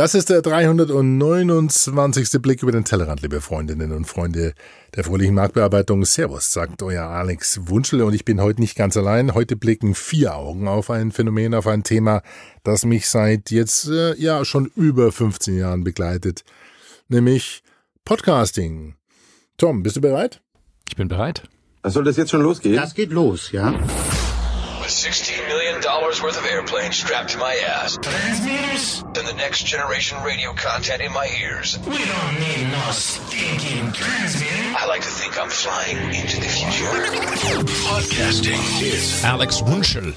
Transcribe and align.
Das 0.00 0.14
ist 0.14 0.30
der 0.30 0.40
329. 0.40 2.40
Blick 2.40 2.62
über 2.62 2.72
den 2.72 2.86
Tellerrand, 2.86 3.20
liebe 3.20 3.42
Freundinnen 3.42 3.92
und 3.92 4.06
Freunde 4.06 4.54
der 4.96 5.04
fröhlichen 5.04 5.34
Marktbearbeitung. 5.34 6.06
Servus, 6.06 6.54
sagt 6.54 6.82
euer 6.82 7.04
Alex 7.04 7.68
Wunschel 7.68 8.00
und 8.00 8.14
ich 8.14 8.24
bin 8.24 8.40
heute 8.40 8.62
nicht 8.62 8.78
ganz 8.78 8.96
allein. 8.96 9.34
Heute 9.34 9.56
blicken 9.56 9.94
vier 9.94 10.36
Augen 10.36 10.68
auf 10.68 10.88
ein 10.88 11.12
Phänomen, 11.12 11.52
auf 11.52 11.66
ein 11.66 11.82
Thema, 11.82 12.22
das 12.64 12.86
mich 12.86 13.10
seit 13.10 13.50
jetzt 13.50 13.90
äh, 13.90 14.14
ja 14.14 14.42
schon 14.46 14.72
über 14.74 15.12
15 15.12 15.58
Jahren 15.58 15.84
begleitet, 15.84 16.44
nämlich 17.08 17.62
Podcasting. 18.06 18.94
Tom, 19.58 19.82
bist 19.82 19.96
du 19.96 20.00
bereit? 20.00 20.40
Ich 20.88 20.96
bin 20.96 21.08
bereit. 21.08 21.42
Soll 21.84 22.04
das 22.04 22.16
jetzt 22.16 22.30
schon 22.30 22.40
losgehen? 22.40 22.76
Das 22.76 22.94
geht 22.94 23.10
los, 23.10 23.52
ja. 23.52 23.78
With 26.10 26.18
$16 26.18 26.22
million 26.22 26.34
worth 26.34 26.38
of 26.38 26.50
airplanes 26.50 26.96
strapped 26.96 27.30
to 27.30 27.38
my 27.38 27.54
ass. 27.68 27.96
Transmitters? 28.02 29.02
And 29.02 29.28
the 29.28 29.34
next 29.34 29.64
generation 29.64 30.18
radio 30.24 30.52
content 30.54 31.02
in 31.02 31.12
my 31.12 31.28
ears. 31.40 31.78
We 31.86 31.98
don't 31.98 32.34
need 32.34 32.68
no 32.72 32.90
stinking 32.90 33.92
transmitter. 33.92 34.74
I 34.76 34.86
like 34.86 35.02
to 35.02 35.08
think 35.08 35.38
I'm 35.40 35.48
flying 35.48 35.98
into 36.12 36.40
the 36.40 36.48
future. 36.48 36.90
Podcasting 37.86 38.82
is 38.82 39.22
Alex 39.22 39.62
Wunschel. 39.62 40.12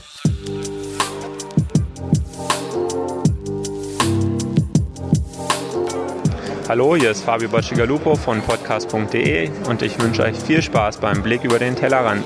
Hallo, 6.68 6.96
hier 6.96 7.12
ist 7.12 7.24
Fabio 7.24 7.50
Boccigalupo 7.50 8.16
von 8.16 8.42
podcast.de 8.42 9.52
und 9.70 9.84
ich 9.84 10.00
wünsche 10.00 10.24
euch 10.24 10.38
viel 10.38 10.64
Spaß 10.64 10.98
beim 10.98 11.22
Blick 11.22 11.44
über 11.44 11.60
den 11.60 11.76
Tellerrand. 11.76 12.26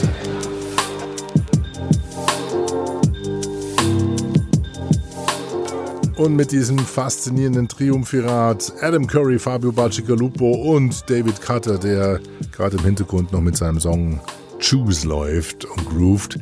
Und 6.17 6.35
mit 6.35 6.51
diesem 6.51 6.79
faszinierenden 6.79 7.67
Triumphirat 7.67 8.73
Adam 8.81 9.05
Curry, 9.05 9.37
Fabio 9.37 9.71
Bacigalupo 9.71 10.51
und 10.75 11.07
David 11.07 11.39
Cutter, 11.41 11.77
der 11.77 12.19
gerade 12.51 12.77
im 12.77 12.83
Hintergrund 12.83 13.31
noch 13.31 13.41
mit 13.41 13.55
seinem 13.55 13.79
Song 13.79 14.19
Choose 14.59 15.07
läuft 15.07 15.65
und 15.65 15.85
grooved. 15.85 16.39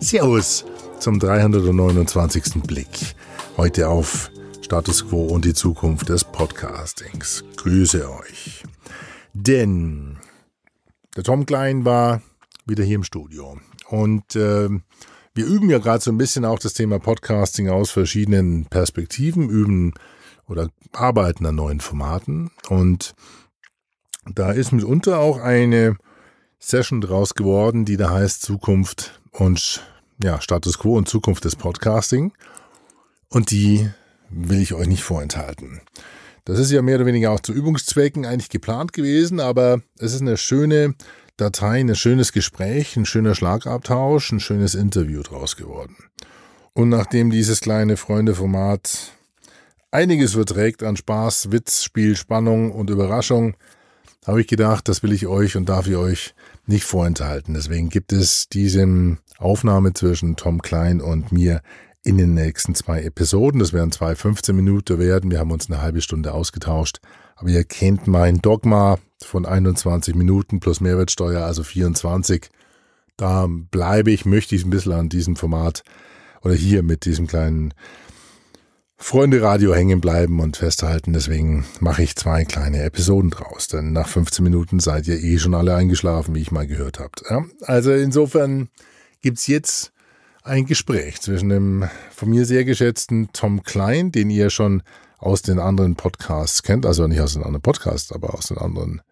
Servus 0.00 0.64
zum 0.98 1.18
329. 1.18 2.62
Blick. 2.62 2.88
Heute 3.58 3.90
auf 3.90 4.30
Status 4.62 5.06
Quo 5.06 5.26
und 5.26 5.44
die 5.44 5.52
Zukunft 5.52 6.08
des 6.08 6.24
Podcastings. 6.24 7.44
Grüße 7.56 8.10
euch. 8.10 8.64
Denn 9.34 10.16
der 11.16 11.24
Tom 11.24 11.44
Klein 11.44 11.84
war 11.84 12.22
wieder 12.64 12.82
hier 12.82 12.96
im 12.96 13.04
Studio. 13.04 13.58
Und 13.90 14.36
äh, 14.36 14.70
wir 15.38 15.46
üben 15.46 15.70
ja 15.70 15.78
gerade 15.78 16.02
so 16.02 16.10
ein 16.10 16.18
bisschen 16.18 16.44
auch 16.44 16.58
das 16.58 16.72
Thema 16.72 16.98
Podcasting 16.98 17.68
aus 17.68 17.92
verschiedenen 17.92 18.66
Perspektiven, 18.66 19.48
üben 19.48 19.94
oder 20.48 20.68
arbeiten 20.92 21.46
an 21.46 21.54
neuen 21.54 21.78
Formaten. 21.78 22.50
Und 22.68 23.14
da 24.26 24.50
ist 24.50 24.72
mitunter 24.72 25.20
auch 25.20 25.38
eine 25.38 25.96
Session 26.58 27.00
draus 27.00 27.34
geworden, 27.36 27.84
die 27.84 27.96
da 27.96 28.10
heißt 28.10 28.42
Zukunft 28.42 29.20
und 29.30 29.88
ja, 30.20 30.40
Status 30.40 30.76
Quo 30.76 30.98
und 30.98 31.08
Zukunft 31.08 31.44
des 31.44 31.54
Podcasting. 31.54 32.32
Und 33.28 33.52
die 33.52 33.88
will 34.30 34.60
ich 34.60 34.74
euch 34.74 34.88
nicht 34.88 35.04
vorenthalten. 35.04 35.82
Das 36.46 36.58
ist 36.58 36.72
ja 36.72 36.82
mehr 36.82 36.96
oder 36.96 37.06
weniger 37.06 37.30
auch 37.30 37.40
zu 37.40 37.52
Übungszwecken 37.52 38.26
eigentlich 38.26 38.50
geplant 38.50 38.92
gewesen, 38.92 39.38
aber 39.38 39.82
es 40.00 40.14
ist 40.14 40.20
eine 40.20 40.36
schöne 40.36 40.96
Datei, 41.38 41.78
ein 41.78 41.94
schönes 41.94 42.32
Gespräch, 42.32 42.96
ein 42.96 43.06
schöner 43.06 43.36
Schlagabtausch, 43.36 44.32
ein 44.32 44.40
schönes 44.40 44.74
Interview 44.74 45.22
draus 45.22 45.54
geworden. 45.54 45.96
Und 46.72 46.88
nachdem 46.88 47.30
dieses 47.30 47.60
kleine 47.60 47.96
Freunde-Format 47.96 49.12
einiges 49.92 50.32
verträgt 50.32 50.82
an 50.82 50.96
Spaß, 50.96 51.52
Witz, 51.52 51.84
Spiel, 51.84 52.16
Spannung 52.16 52.72
und 52.72 52.90
Überraschung, 52.90 53.54
habe 54.26 54.40
ich 54.40 54.48
gedacht, 54.48 54.88
das 54.88 55.04
will 55.04 55.12
ich 55.12 55.28
euch 55.28 55.56
und 55.56 55.68
darf 55.68 55.86
ich 55.86 55.94
euch 55.94 56.34
nicht 56.66 56.84
vorenthalten. 56.84 57.54
Deswegen 57.54 57.88
gibt 57.88 58.12
es 58.12 58.48
diese 58.48 59.16
Aufnahme 59.38 59.92
zwischen 59.92 60.34
Tom 60.34 60.60
Klein 60.60 61.00
und 61.00 61.30
mir 61.30 61.62
in 62.02 62.18
den 62.18 62.34
nächsten 62.34 62.74
zwei 62.74 63.02
Episoden. 63.02 63.60
Das 63.60 63.72
werden 63.72 63.92
zwei 63.92 64.16
15 64.16 64.56
Minuten 64.56 64.98
werden. 64.98 65.30
Wir 65.30 65.38
haben 65.38 65.52
uns 65.52 65.70
eine 65.70 65.80
halbe 65.80 66.00
Stunde 66.00 66.34
ausgetauscht. 66.34 66.98
Aber 67.36 67.48
ihr 67.48 67.62
kennt 67.62 68.08
mein 68.08 68.38
Dogma 68.38 68.98
von 69.24 69.46
21 69.46 70.14
Minuten 70.14 70.60
plus 70.60 70.80
Mehrwertsteuer, 70.80 71.44
also 71.44 71.62
24. 71.62 72.48
Da 73.16 73.46
bleibe 73.48 74.10
ich, 74.10 74.24
möchte 74.24 74.54
ich 74.54 74.64
ein 74.64 74.70
bisschen 74.70 74.92
an 74.92 75.08
diesem 75.08 75.36
Format 75.36 75.82
oder 76.42 76.54
hier 76.54 76.82
mit 76.82 77.04
diesem 77.04 77.26
kleinen 77.26 77.74
Freunde-Radio 78.96 79.74
hängen 79.74 80.00
bleiben 80.00 80.40
und 80.40 80.56
festhalten. 80.56 81.12
Deswegen 81.12 81.64
mache 81.80 82.02
ich 82.02 82.16
zwei 82.16 82.44
kleine 82.44 82.82
Episoden 82.82 83.30
draus. 83.30 83.68
Denn 83.68 83.92
nach 83.92 84.08
15 84.08 84.42
Minuten 84.42 84.80
seid 84.80 85.06
ihr 85.06 85.22
eh 85.22 85.38
schon 85.38 85.54
alle 85.54 85.74
eingeschlafen, 85.74 86.34
wie 86.34 86.42
ich 86.42 86.50
mal 86.50 86.66
gehört 86.66 86.98
habt. 86.98 87.22
Ja? 87.30 87.44
Also 87.62 87.92
insofern 87.92 88.68
gibt's 89.20 89.46
jetzt 89.46 89.92
ein 90.42 90.66
Gespräch 90.66 91.20
zwischen 91.20 91.48
dem 91.48 91.88
von 92.10 92.30
mir 92.30 92.44
sehr 92.44 92.64
geschätzten 92.64 93.30
Tom 93.32 93.62
Klein, 93.62 94.10
den 94.10 94.30
ihr 94.30 94.50
schon 94.50 94.82
aus 95.18 95.42
den 95.42 95.58
anderen 95.58 95.96
Podcasts 95.96 96.62
kennt, 96.62 96.86
also 96.86 97.06
nicht 97.06 97.20
aus 97.20 97.34
den 97.34 97.42
anderen 97.42 97.62
Podcasts, 97.62 98.12
aber 98.12 98.34
aus 98.34 98.46
den 98.46 98.58
anderen 98.58 99.02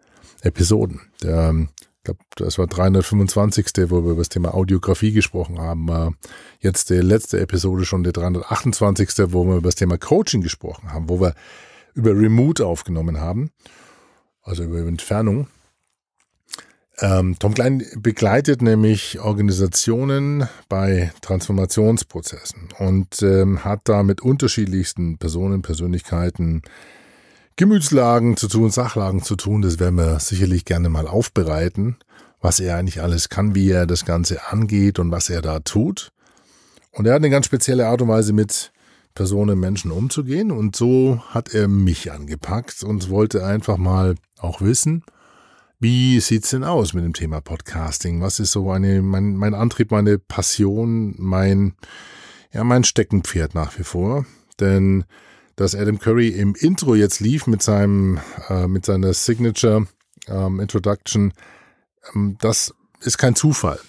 Episoden. 0.41 1.01
Der, 1.21 1.53
ich 1.79 2.03
glaube, 2.03 2.19
das 2.35 2.57
war 2.57 2.67
325. 2.67 3.89
wo 3.89 4.03
wir 4.03 4.11
über 4.11 4.21
das 4.21 4.29
Thema 4.29 4.53
Audiografie 4.53 5.11
gesprochen 5.11 5.59
haben. 5.59 5.87
War 5.87 6.13
jetzt 6.59 6.89
die 6.89 6.95
letzte 6.95 7.39
Episode 7.39 7.85
schon 7.85 8.03
der 8.03 8.13
328. 8.13 9.09
wo 9.33 9.45
wir 9.45 9.57
über 9.57 9.69
das 9.69 9.75
Thema 9.75 9.97
Coaching 9.97 10.41
gesprochen 10.41 10.91
haben, 10.93 11.09
wo 11.09 11.19
wir 11.19 11.33
über 11.93 12.11
Remote 12.11 12.65
aufgenommen 12.65 13.19
haben, 13.19 13.51
also 14.43 14.63
über 14.63 14.79
Entfernung. 14.79 15.47
Ähm, 16.99 17.37
Tom 17.37 17.53
Klein 17.53 17.83
begleitet 17.95 18.61
nämlich 18.61 19.19
Organisationen 19.19 20.47
bei 20.67 21.11
Transformationsprozessen 21.21 22.69
und 22.79 23.21
ähm, 23.21 23.63
hat 23.63 23.81
da 23.83 24.01
mit 24.01 24.21
unterschiedlichsten 24.21 25.19
Personen, 25.19 25.61
Persönlichkeiten, 25.61 26.63
Gemütslagen 27.57 28.37
zu 28.37 28.47
tun, 28.47 28.69
Sachlagen 28.69 29.23
zu 29.23 29.35
tun. 29.35 29.63
Das 29.63 29.79
werden 29.79 29.97
wir 29.97 30.19
sicherlich 30.19 30.63
gerne 30.63 30.89
mal 30.89 31.07
aufbereiten, 31.07 31.97
was 32.39 32.59
er 32.59 32.77
eigentlich 32.77 33.01
alles 33.01 33.29
kann, 33.29 33.55
wie 33.55 33.71
er 33.71 33.87
das 33.87 34.05
Ganze 34.05 34.47
angeht 34.51 34.99
und 34.99 35.09
was 35.09 35.31
er 35.31 35.41
da 35.41 35.59
tut. 35.59 36.11
Und 36.91 37.07
er 37.07 37.15
hat 37.15 37.21
eine 37.21 37.31
ganz 37.31 37.47
spezielle 37.47 37.87
Art 37.87 38.03
und 38.03 38.09
Weise 38.09 38.31
mit 38.31 38.71
Personen, 39.15 39.59
Menschen 39.59 39.89
umzugehen. 39.89 40.51
Und 40.51 40.75
so 40.75 41.19
hat 41.29 41.51
er 41.55 41.67
mich 41.67 42.11
angepackt 42.11 42.83
und 42.83 43.09
wollte 43.09 43.43
einfach 43.43 43.77
mal 43.77 44.13
auch 44.37 44.61
wissen, 44.61 45.03
wie 45.79 46.19
sieht's 46.19 46.51
denn 46.51 46.63
aus 46.63 46.93
mit 46.93 47.03
dem 47.03 47.13
Thema 47.13 47.41
Podcasting? 47.41 48.21
Was 48.21 48.39
ist 48.39 48.51
so 48.51 48.69
eine, 48.69 49.01
mein, 49.01 49.35
mein 49.35 49.55
Antrieb, 49.55 49.89
meine 49.89 50.19
Passion, 50.19 51.15
mein, 51.17 51.73
ja, 52.53 52.63
mein 52.63 52.83
Steckenpferd 52.83 53.55
nach 53.55 53.79
wie 53.79 53.83
vor? 53.83 54.27
Denn 54.59 55.05
dass 55.57 55.75
Adam 55.75 55.99
Curry 55.99 56.29
im 56.29 56.55
Intro 56.55 56.95
jetzt 56.95 57.19
lief 57.19 57.47
mit 57.47 57.61
seinem, 57.61 58.19
äh, 58.47 58.67
mit 58.67 58.85
seiner 58.85 59.13
Signature 59.13 59.87
ähm, 60.27 60.61
Introduction, 60.61 61.33
ähm, 62.13 62.37
das 62.39 62.73
ist 63.01 63.17
kein 63.17 63.35
Zufall. 63.35 63.79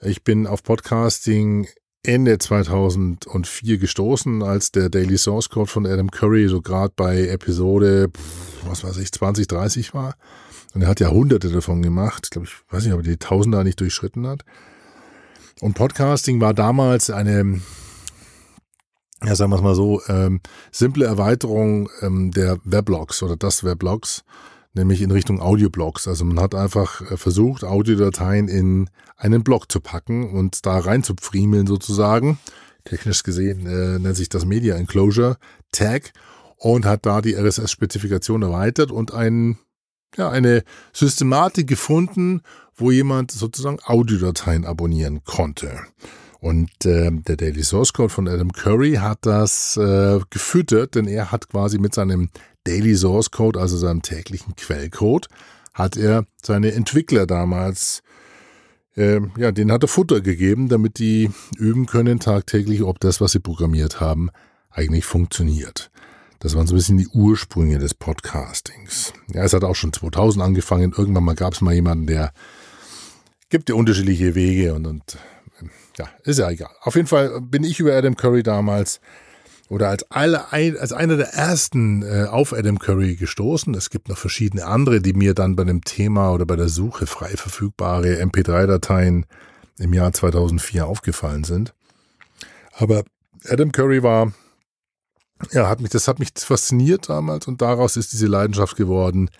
Ich 0.00 0.24
bin 0.24 0.46
auf 0.46 0.62
Podcasting 0.62 1.68
Ende 2.02 2.38
2004 2.38 3.76
gestoßen, 3.76 4.42
als 4.42 4.72
der 4.72 4.88
Daily 4.88 5.18
Source 5.18 5.50
Code 5.50 5.70
von 5.70 5.86
Adam 5.86 6.10
Curry 6.10 6.48
so 6.48 6.62
gerade 6.62 6.94
bei 6.96 7.26
Episode, 7.28 8.10
was 8.64 8.82
weiß 8.82 8.96
ich, 8.96 9.12
20, 9.12 9.46
30 9.46 9.92
war. 9.92 10.16
Und 10.72 10.82
er 10.82 10.88
hat 10.88 11.00
ja 11.00 11.10
hunderte 11.10 11.50
davon 11.50 11.82
gemacht. 11.82 12.22
Ich 12.24 12.30
glaube, 12.30 12.46
ich 12.48 12.54
weiß 12.72 12.84
nicht, 12.84 12.94
ob 12.94 13.00
er 13.00 13.10
die 13.10 13.18
Tausender 13.18 13.62
nicht 13.62 13.78
durchschritten 13.80 14.26
hat. 14.26 14.44
Und 15.60 15.74
Podcasting 15.74 16.40
war 16.40 16.54
damals 16.54 17.10
eine, 17.10 17.60
ja, 19.24 19.34
sagen 19.34 19.50
wir 19.50 19.56
es 19.56 19.62
mal 19.62 19.74
so, 19.74 20.00
ähm, 20.08 20.40
simple 20.72 21.04
Erweiterung 21.04 21.90
ähm, 22.00 22.30
der 22.30 22.58
Weblogs 22.64 23.22
oder 23.22 23.36
das 23.36 23.64
Weblogs, 23.64 24.24
nämlich 24.72 25.02
in 25.02 25.10
Richtung 25.10 25.40
Audioblogs. 25.40 26.08
Also 26.08 26.24
man 26.24 26.40
hat 26.40 26.54
einfach 26.54 27.02
äh, 27.10 27.16
versucht, 27.16 27.64
Audiodateien 27.64 28.48
in 28.48 28.88
einen 29.16 29.44
Blog 29.44 29.70
zu 29.70 29.80
packen 29.80 30.30
und 30.30 30.64
da 30.64 30.78
rein 30.78 31.02
zu 31.02 31.14
pfriemeln 31.14 31.66
sozusagen. 31.66 32.38
Technisch 32.84 33.22
gesehen 33.22 33.66
äh, 33.66 33.98
nennt 33.98 34.16
sich 34.16 34.30
das 34.30 34.46
Media 34.46 34.76
Enclosure 34.76 35.36
Tag 35.70 36.12
und 36.56 36.86
hat 36.86 37.04
da 37.04 37.20
die 37.20 37.36
RSS-Spezifikation 37.36 38.42
erweitert 38.42 38.90
und 38.90 39.12
einen 39.12 39.58
ja, 40.16 40.28
eine 40.28 40.64
Systematik 40.92 41.68
gefunden, 41.68 42.42
wo 42.74 42.90
jemand 42.90 43.30
sozusagen 43.30 43.78
Audiodateien 43.84 44.64
abonnieren 44.64 45.22
konnte. 45.24 45.78
Und 46.40 46.70
äh, 46.86 47.10
der 47.12 47.36
Daily 47.36 47.62
Source 47.62 47.92
Code 47.92 48.08
von 48.08 48.26
Adam 48.26 48.52
Curry 48.52 48.94
hat 48.94 49.18
das 49.22 49.76
äh, 49.76 50.20
gefüttert, 50.30 50.94
denn 50.94 51.06
er 51.06 51.30
hat 51.30 51.50
quasi 51.50 51.78
mit 51.78 51.94
seinem 51.94 52.30
Daily 52.64 52.96
Source 52.96 53.30
Code, 53.30 53.60
also 53.60 53.76
seinem 53.76 54.02
täglichen 54.02 54.56
Quellcode, 54.56 55.28
hat 55.74 55.96
er 55.96 56.24
seine 56.42 56.72
Entwickler 56.72 57.26
damals, 57.26 58.02
äh, 58.96 59.20
ja, 59.36 59.52
denen 59.52 59.70
hat 59.70 59.84
er 59.84 59.88
Futter 59.88 60.22
gegeben, 60.22 60.68
damit 60.68 60.98
die 60.98 61.30
üben 61.58 61.86
können 61.86 62.20
tagtäglich, 62.20 62.82
ob 62.82 63.00
das, 63.00 63.20
was 63.20 63.32
sie 63.32 63.40
programmiert 63.40 64.00
haben, 64.00 64.30
eigentlich 64.70 65.04
funktioniert. 65.04 65.90
Das 66.38 66.56
waren 66.56 66.66
so 66.66 66.72
ein 66.74 66.78
bisschen 66.78 66.96
die 66.96 67.08
Ursprünge 67.08 67.78
des 67.78 67.92
Podcastings. 67.92 69.12
Ja, 69.30 69.44
es 69.44 69.52
hat 69.52 69.62
auch 69.62 69.74
schon 69.74 69.92
2000 69.92 70.42
angefangen. 70.42 70.94
Irgendwann 70.96 71.24
mal 71.24 71.34
gab 71.34 71.52
es 71.52 71.60
mal 71.60 71.74
jemanden, 71.74 72.06
der 72.06 72.32
gibt 73.50 73.68
ja 73.68 73.74
unterschiedliche 73.74 74.34
Wege 74.34 74.74
und, 74.74 74.86
und 74.86 75.18
ja, 76.00 76.08
ist 76.24 76.38
ja 76.38 76.50
egal. 76.50 76.70
Auf 76.80 76.94
jeden 76.94 77.06
Fall 77.06 77.40
bin 77.40 77.64
ich 77.64 77.78
über 77.78 77.94
Adam 77.94 78.16
Curry 78.16 78.42
damals 78.42 79.00
oder 79.68 79.88
als, 79.88 80.10
alle, 80.10 80.52
als 80.52 80.92
einer 80.92 81.16
der 81.16 81.34
ersten 81.34 82.02
äh, 82.02 82.24
auf 82.24 82.52
Adam 82.52 82.78
Curry 82.78 83.16
gestoßen. 83.16 83.74
Es 83.74 83.90
gibt 83.90 84.08
noch 84.08 84.18
verschiedene 84.18 84.64
andere, 84.64 85.00
die 85.00 85.12
mir 85.12 85.34
dann 85.34 85.56
bei 85.56 85.64
dem 85.64 85.82
Thema 85.82 86.32
oder 86.32 86.46
bei 86.46 86.56
der 86.56 86.68
Suche 86.68 87.06
frei 87.06 87.36
verfügbare 87.36 88.20
MP3-Dateien 88.22 89.26
im 89.78 89.92
Jahr 89.92 90.12
2004 90.12 90.86
aufgefallen 90.86 91.44
sind. 91.44 91.74
Aber 92.72 93.04
Adam 93.48 93.70
Curry 93.70 94.02
war, 94.02 94.32
ja, 95.52 95.68
hat 95.68 95.80
mich, 95.80 95.90
das 95.90 96.08
hat 96.08 96.18
mich 96.18 96.30
fasziniert 96.36 97.08
damals 97.08 97.46
und 97.46 97.62
daraus 97.62 97.96
ist 97.96 98.12
diese 98.12 98.26
Leidenschaft 98.26 98.76
geworden, 98.76 99.30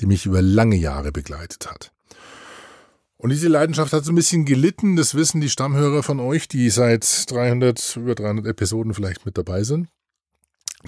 die 0.00 0.06
mich 0.06 0.26
über 0.26 0.42
lange 0.42 0.76
Jahre 0.76 1.12
begleitet 1.12 1.68
hat. 1.70 1.92
Und 3.20 3.28
diese 3.28 3.48
Leidenschaft 3.48 3.92
hat 3.92 4.02
so 4.02 4.12
ein 4.12 4.14
bisschen 4.14 4.46
gelitten, 4.46 4.96
das 4.96 5.14
wissen 5.14 5.42
die 5.42 5.50
Stammhörer 5.50 6.02
von 6.02 6.20
euch, 6.20 6.48
die 6.48 6.70
seit 6.70 7.30
300, 7.30 7.96
über 7.96 8.14
300 8.14 8.46
Episoden 8.46 8.94
vielleicht 8.94 9.26
mit 9.26 9.36
dabei 9.36 9.62
sind. 9.62 9.88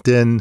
Denn 0.07 0.41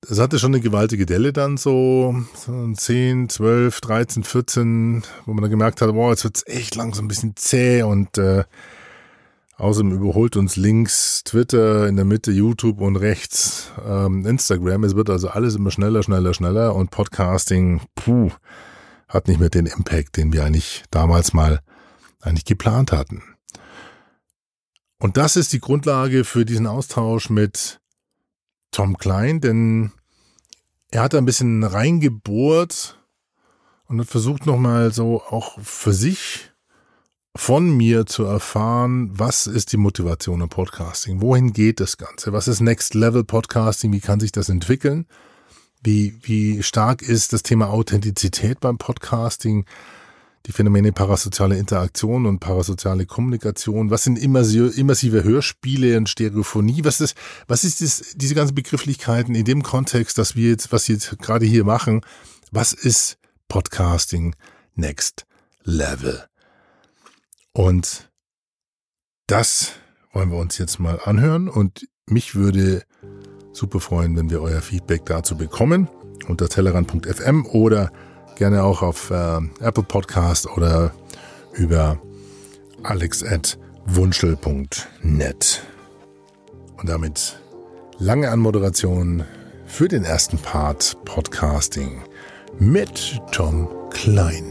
es 0.00 0.18
hatte 0.18 0.40
schon 0.40 0.52
eine 0.52 0.60
gewaltige 0.60 1.06
Delle 1.06 1.32
dann 1.32 1.58
so, 1.58 2.16
so 2.34 2.72
10, 2.72 3.28
12, 3.28 3.80
13, 3.80 4.24
14, 4.24 5.02
wo 5.24 5.32
man 5.32 5.42
dann 5.42 5.50
gemerkt 5.52 5.80
hat, 5.80 5.92
boah, 5.92 6.10
jetzt 6.10 6.24
wird's 6.24 6.42
echt 6.48 6.74
langsam 6.74 7.04
ein 7.04 7.08
bisschen 7.08 7.36
zäh 7.36 7.84
und 7.84 8.18
äh, 8.18 8.42
außerdem 9.58 9.92
überholt 9.92 10.36
uns 10.36 10.56
links 10.56 11.22
Twitter, 11.22 11.86
in 11.86 11.94
der 11.94 12.04
Mitte 12.04 12.32
YouTube 12.32 12.80
und 12.80 12.96
rechts 12.96 13.70
ähm, 13.86 14.26
Instagram. 14.26 14.82
Es 14.82 14.96
wird 14.96 15.08
also 15.08 15.28
alles 15.28 15.54
immer 15.54 15.70
schneller, 15.70 16.02
schneller, 16.02 16.34
schneller 16.34 16.74
und 16.74 16.90
Podcasting, 16.90 17.80
puh, 17.94 18.32
hat 19.12 19.28
nicht 19.28 19.38
mehr 19.38 19.50
den 19.50 19.66
Impact, 19.66 20.16
den 20.16 20.32
wir 20.32 20.44
eigentlich 20.44 20.84
damals 20.90 21.34
mal 21.34 21.60
eigentlich 22.20 22.46
geplant 22.46 22.92
hatten. 22.92 23.22
Und 24.98 25.16
das 25.16 25.36
ist 25.36 25.52
die 25.52 25.60
Grundlage 25.60 26.24
für 26.24 26.44
diesen 26.44 26.66
Austausch 26.66 27.28
mit 27.28 27.80
Tom 28.70 28.96
Klein, 28.96 29.40
denn 29.40 29.92
er 30.90 31.02
hat 31.02 31.14
ein 31.14 31.24
bisschen 31.24 31.64
reingebohrt 31.64 32.98
und 33.86 34.00
hat 34.00 34.08
versucht 34.08 34.46
nochmal 34.46 34.92
so 34.92 35.22
auch 35.22 35.58
für 35.60 35.92
sich 35.92 36.52
von 37.36 37.70
mir 37.76 38.06
zu 38.06 38.24
erfahren, 38.24 39.10
was 39.18 39.46
ist 39.46 39.72
die 39.72 39.78
Motivation 39.78 40.40
im 40.40 40.48
Podcasting? 40.48 41.20
Wohin 41.20 41.52
geht 41.52 41.80
das 41.80 41.96
Ganze? 41.96 42.32
Was 42.32 42.46
ist 42.46 42.60
Next 42.60 42.94
Level 42.94 43.24
Podcasting? 43.24 43.92
Wie 43.92 44.00
kann 44.00 44.20
sich 44.20 44.32
das 44.32 44.48
entwickeln? 44.48 45.06
Wie, 45.84 46.16
wie 46.22 46.62
stark 46.62 47.02
ist 47.02 47.32
das 47.32 47.42
Thema 47.42 47.68
Authentizität 47.70 48.60
beim 48.60 48.78
Podcasting? 48.78 49.64
Die 50.46 50.52
Phänomene 50.52 50.92
parasoziale 50.92 51.56
Interaktion 51.56 52.26
und 52.26 52.38
parasoziale 52.38 53.04
Kommunikation. 53.04 53.90
Was 53.90 54.04
sind 54.04 54.16
immersive 54.16 55.24
Hörspiele 55.24 55.96
und 55.96 56.08
Stereophonie? 56.08 56.84
Was 56.84 57.00
ist, 57.00 57.16
was 57.48 57.64
ist 57.64 57.80
das, 57.80 58.14
diese 58.14 58.36
ganzen 58.36 58.54
Begrifflichkeiten 58.54 59.34
in 59.34 59.44
dem 59.44 59.64
Kontext, 59.64 60.18
dass 60.18 60.36
wir 60.36 60.50
jetzt, 60.50 60.70
was 60.70 60.88
wir 60.88 60.94
jetzt 60.94 61.18
gerade 61.18 61.46
hier 61.46 61.64
machen? 61.64 62.02
Was 62.52 62.72
ist 62.72 63.18
Podcasting 63.48 64.36
Next 64.76 65.26
Level? 65.64 66.24
Und 67.52 68.08
das 69.26 69.72
wollen 70.12 70.30
wir 70.30 70.38
uns 70.38 70.58
jetzt 70.58 70.78
mal 70.78 71.00
anhören 71.04 71.48
und 71.48 71.88
mich 72.06 72.34
würde 72.34 72.84
super 73.52 73.80
freuen, 73.80 74.16
wenn 74.16 74.30
wir 74.30 74.42
euer 74.42 74.60
Feedback 74.60 75.06
dazu 75.06 75.36
bekommen 75.36 75.88
unter 76.28 76.48
tellerrand.fm 76.48 77.46
oder 77.46 77.90
gerne 78.36 78.62
auch 78.64 78.82
auf 78.82 79.10
äh, 79.10 79.38
Apple 79.60 79.84
Podcast 79.84 80.46
oder 80.46 80.92
über 81.52 81.98
alex.wunschel.net. 82.82 85.62
Und 86.76 86.88
damit 86.88 87.38
lange 87.98 88.30
Anmoderation 88.30 89.24
für 89.66 89.88
den 89.88 90.04
ersten 90.04 90.38
Part 90.38 90.96
Podcasting 91.04 92.02
mit 92.58 93.20
Tom 93.32 93.68
Klein. 93.90 94.44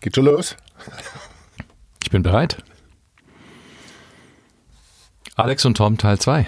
Geht 0.00 0.14
schon 0.14 0.26
los? 0.26 0.54
Ich 2.02 2.10
bin 2.10 2.22
bereit. 2.22 2.62
Alex 5.38 5.64
und 5.64 5.76
Tom 5.76 5.96
Teil 5.96 6.18
2. 6.18 6.46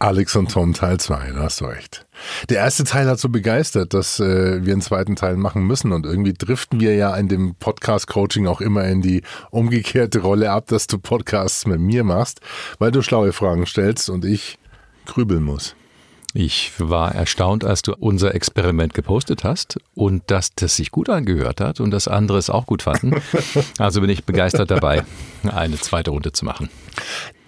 Alex 0.00 0.34
und 0.34 0.50
Tom 0.50 0.74
Teil 0.74 0.98
2, 0.98 1.30
da 1.30 1.42
hast 1.42 1.60
du 1.60 1.66
recht. 1.66 2.06
Der 2.48 2.56
erste 2.56 2.82
Teil 2.82 3.06
hat 3.06 3.20
so 3.20 3.28
begeistert, 3.28 3.94
dass 3.94 4.18
äh, 4.18 4.66
wir 4.66 4.72
einen 4.72 4.82
zweiten 4.82 5.14
Teil 5.14 5.36
machen 5.36 5.62
müssen 5.62 5.92
und 5.92 6.06
irgendwie 6.06 6.32
driften 6.32 6.80
wir 6.80 6.96
ja 6.96 7.14
in 7.14 7.28
dem 7.28 7.54
Podcast-Coaching 7.54 8.48
auch 8.48 8.60
immer 8.60 8.82
in 8.86 9.00
die 9.00 9.22
umgekehrte 9.52 10.22
Rolle 10.22 10.50
ab, 10.50 10.66
dass 10.66 10.88
du 10.88 10.98
Podcasts 10.98 11.68
mit 11.68 11.78
mir 11.78 12.02
machst, 12.02 12.40
weil 12.80 12.90
du 12.90 13.00
schlaue 13.00 13.32
Fragen 13.32 13.64
stellst 13.64 14.10
und 14.10 14.24
ich 14.24 14.58
grübeln 15.06 15.44
muss. 15.44 15.76
Ich 16.36 16.72
war 16.78 17.14
erstaunt, 17.14 17.64
als 17.64 17.82
du 17.82 17.94
unser 17.94 18.34
Experiment 18.34 18.92
gepostet 18.92 19.44
hast 19.44 19.78
und 19.94 20.24
dass 20.32 20.52
das 20.52 20.74
sich 20.74 20.90
gut 20.90 21.08
angehört 21.08 21.60
hat 21.60 21.78
und 21.78 21.92
dass 21.92 22.08
andere 22.08 22.38
es 22.38 22.50
auch 22.50 22.66
gut 22.66 22.82
fanden. 22.82 23.14
Also 23.78 24.00
bin 24.00 24.10
ich 24.10 24.24
begeistert 24.24 24.70
dabei, 24.70 25.04
eine 25.44 25.78
zweite 25.78 26.10
Runde 26.10 26.32
zu 26.32 26.44
machen. 26.44 26.70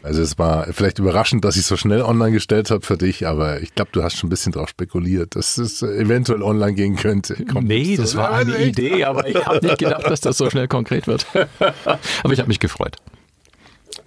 Also 0.03 0.23
es 0.23 0.39
war 0.39 0.73
vielleicht 0.73 1.01
überraschend, 1.01 1.45
dass 1.45 1.57
ich 1.57 1.67
so 1.67 1.77
schnell 1.77 2.03
online 2.03 2.31
gestellt 2.31 2.71
habe 2.71 2.87
für 2.87 2.97
dich, 2.97 3.27
aber 3.27 3.61
ich 3.61 3.75
glaube, 3.75 3.91
du 3.93 4.05
hast 4.05 4.17
schon 4.17 4.29
ein 4.29 4.31
bisschen 4.31 4.53
drauf 4.53 4.69
spekuliert, 4.69 5.35
dass 5.35 5.59
es 5.59 5.83
eventuell 5.83 6.43
online 6.43 6.75
gehen 6.75 6.95
könnte. 6.95 7.45
Kommt 7.45 7.67
nee, 7.67 7.97
das 7.97 8.15
war 8.17 8.31
eine 8.33 8.57
Idee, 8.59 9.05
aber 9.05 9.27
ich 9.27 9.45
habe 9.47 9.67
nicht 9.67 9.79
gedacht, 9.79 10.05
dass 10.05 10.21
das 10.21 10.39
so 10.39 10.49
schnell 10.49 10.69
konkret 10.69 11.09
wird. 11.09 11.27
Aber 12.23 12.33
ich 12.33 12.39
habe 12.39 12.49
mich 12.49 12.61
gefreut. 12.61 12.97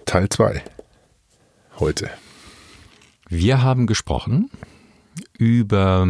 Teil 0.06 0.28
2. 0.30 0.62
Heute. 1.78 2.08
Wir 3.28 3.62
haben 3.62 3.86
gesprochen 3.86 4.50
über 5.40 6.06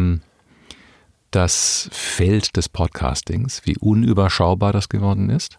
das 1.31 1.89
Feld 1.93 2.57
des 2.57 2.67
Podcastings, 2.67 3.61
wie 3.63 3.77
unüberschaubar 3.77 4.73
das 4.73 4.89
geworden 4.89 5.29
ist, 5.29 5.57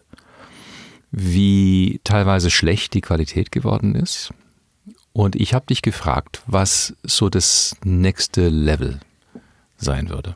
wie 1.09 1.99
teilweise 2.03 2.51
schlecht 2.51 2.93
die 2.93 3.01
Qualität 3.01 3.51
geworden 3.51 3.95
ist. 3.95 4.31
Und 5.11 5.35
ich 5.35 5.55
habe 5.55 5.65
dich 5.65 5.81
gefragt, 5.81 6.43
was 6.45 6.95
so 7.01 7.29
das 7.29 7.75
nächste 7.83 8.47
Level 8.49 8.99
sein 9.77 10.09
würde. 10.09 10.35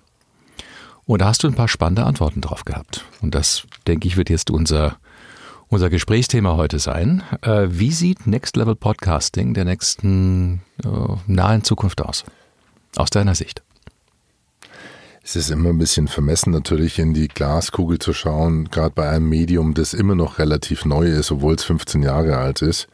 Und 1.05 1.21
da 1.21 1.27
hast 1.27 1.43
du 1.43 1.47
ein 1.47 1.55
paar 1.55 1.67
spannende 1.67 2.05
Antworten 2.05 2.41
drauf 2.41 2.65
gehabt. 2.65 3.05
Und 3.21 3.35
das, 3.35 3.67
denke 3.85 4.07
ich, 4.07 4.17
wird 4.17 4.31
jetzt 4.31 4.49
unser, 4.49 4.97
unser 5.67 5.91
Gesprächsthema 5.91 6.55
heute 6.55 6.79
sein. 6.79 7.21
Äh, 7.43 7.67
wie 7.69 7.91
sieht 7.91 8.25
Next 8.25 8.57
Level 8.57 8.75
Podcasting 8.75 9.53
der 9.53 9.65
nächsten 9.65 10.63
äh, 10.83 10.89
nahen 11.27 11.63
Zukunft 11.63 12.01
aus? 12.01 12.25
Aus 12.97 13.09
deiner 13.11 13.35
Sicht? 13.35 13.61
Es 15.23 15.35
ist 15.35 15.51
immer 15.51 15.69
ein 15.69 15.77
bisschen 15.77 16.07
vermessen, 16.07 16.51
natürlich 16.51 16.99
in 16.99 17.13
die 17.13 17.27
Glaskugel 17.27 17.99
zu 17.99 18.13
schauen, 18.13 18.69
gerade 18.71 18.93
bei 18.95 19.09
einem 19.09 19.27
Medium, 19.29 19.73
das 19.73 19.93
immer 19.93 20.15
noch 20.15 20.39
relativ 20.39 20.85
neu 20.85 21.05
ist, 21.05 21.31
obwohl 21.31 21.55
es 21.55 21.63
15 21.63 22.01
Jahre 22.01 22.37
alt 22.37 22.61
ist. 22.61 22.87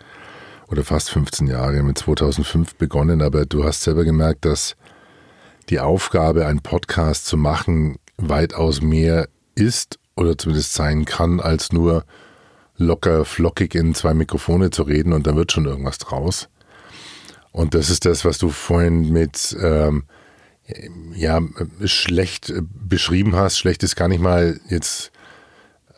Oder 0.67 0.83
fast 0.83 1.11
15 1.11 1.47
Jahre, 1.47 1.83
mit 1.83 1.99
2005 1.99 2.75
begonnen. 2.75 3.21
Aber 3.21 3.45
du 3.45 3.63
hast 3.63 3.83
selber 3.83 4.03
gemerkt, 4.03 4.45
dass 4.45 4.75
die 5.69 5.79
Aufgabe, 5.79 6.47
einen 6.47 6.61
Podcast 6.61 7.27
zu 7.27 7.37
machen, 7.37 7.97
weitaus 8.17 8.81
mehr 8.81 9.29
ist 9.55 9.99
oder 10.15 10.37
zumindest 10.37 10.73
sein 10.73 11.05
kann, 11.05 11.39
als 11.39 11.71
nur 11.71 12.03
locker, 12.77 13.25
flockig 13.25 13.75
in 13.75 13.93
zwei 13.93 14.13
Mikrofone 14.13 14.71
zu 14.71 14.83
reden 14.83 15.13
und 15.13 15.27
dann 15.27 15.35
wird 15.35 15.51
schon 15.51 15.65
irgendwas 15.65 15.99
draus. 15.99 16.49
Und 17.53 17.75
das 17.75 17.89
ist 17.91 18.05
das, 18.05 18.25
was 18.25 18.39
du 18.39 18.49
vorhin 18.49 19.13
mit 19.13 19.55
ähm, 19.61 20.03
ja 21.15 21.39
schlecht 21.85 22.49
äh, 22.49 22.61
beschrieben 22.73 23.35
hast. 23.35 23.59
Schlecht 23.59 23.83
ist 23.83 23.95
gar 23.95 24.07
nicht 24.07 24.21
mal 24.21 24.59
jetzt. 24.69 25.11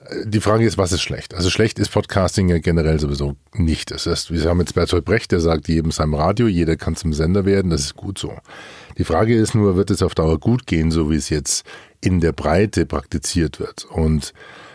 Äh, 0.05 0.27
die 0.27 0.41
Frage 0.41 0.65
ist, 0.65 0.77
was 0.77 0.91
ist 0.91 1.01
schlecht? 1.01 1.33
Also 1.33 1.50
schlecht 1.50 1.79
ist 1.79 1.91
Podcasting 1.93 2.50
ja 2.50 2.59
generell 2.59 3.00
sowieso 3.00 3.38
nicht. 3.53 3.91
Das 3.91 4.05
heißt, 4.05 4.31
wir 4.31 4.43
haben 4.50 4.59
jetzt 4.59 4.75
Bertolt 4.75 5.05
Brecht, 5.05 5.31
der 5.31 5.39
sagt 5.39 5.69
jedem 5.69 5.91
seinem 5.91 6.13
Radio, 6.13 6.47
jeder 6.47 6.75
kann 6.75 6.97
zum 6.97 7.13
Sender 7.13 7.45
werden, 7.45 7.71
das 7.71 7.81
ist 7.81 7.95
gut 7.95 8.19
so. 8.19 8.38
Die 8.97 9.05
Frage 9.05 9.35
ist 9.35 9.55
nur, 9.55 9.77
wird 9.77 9.91
es 9.91 10.01
auf 10.01 10.13
Dauer 10.13 10.39
gut 10.39 10.67
gehen, 10.67 10.91
so 10.91 11.09
wie 11.09 11.15
es 11.15 11.29
jetzt 11.29 11.65
in 12.01 12.19
der 12.19 12.33
Breite 12.33 12.85
praktiziert 12.85 13.62
wird? 13.62 13.85
Und 13.85 14.33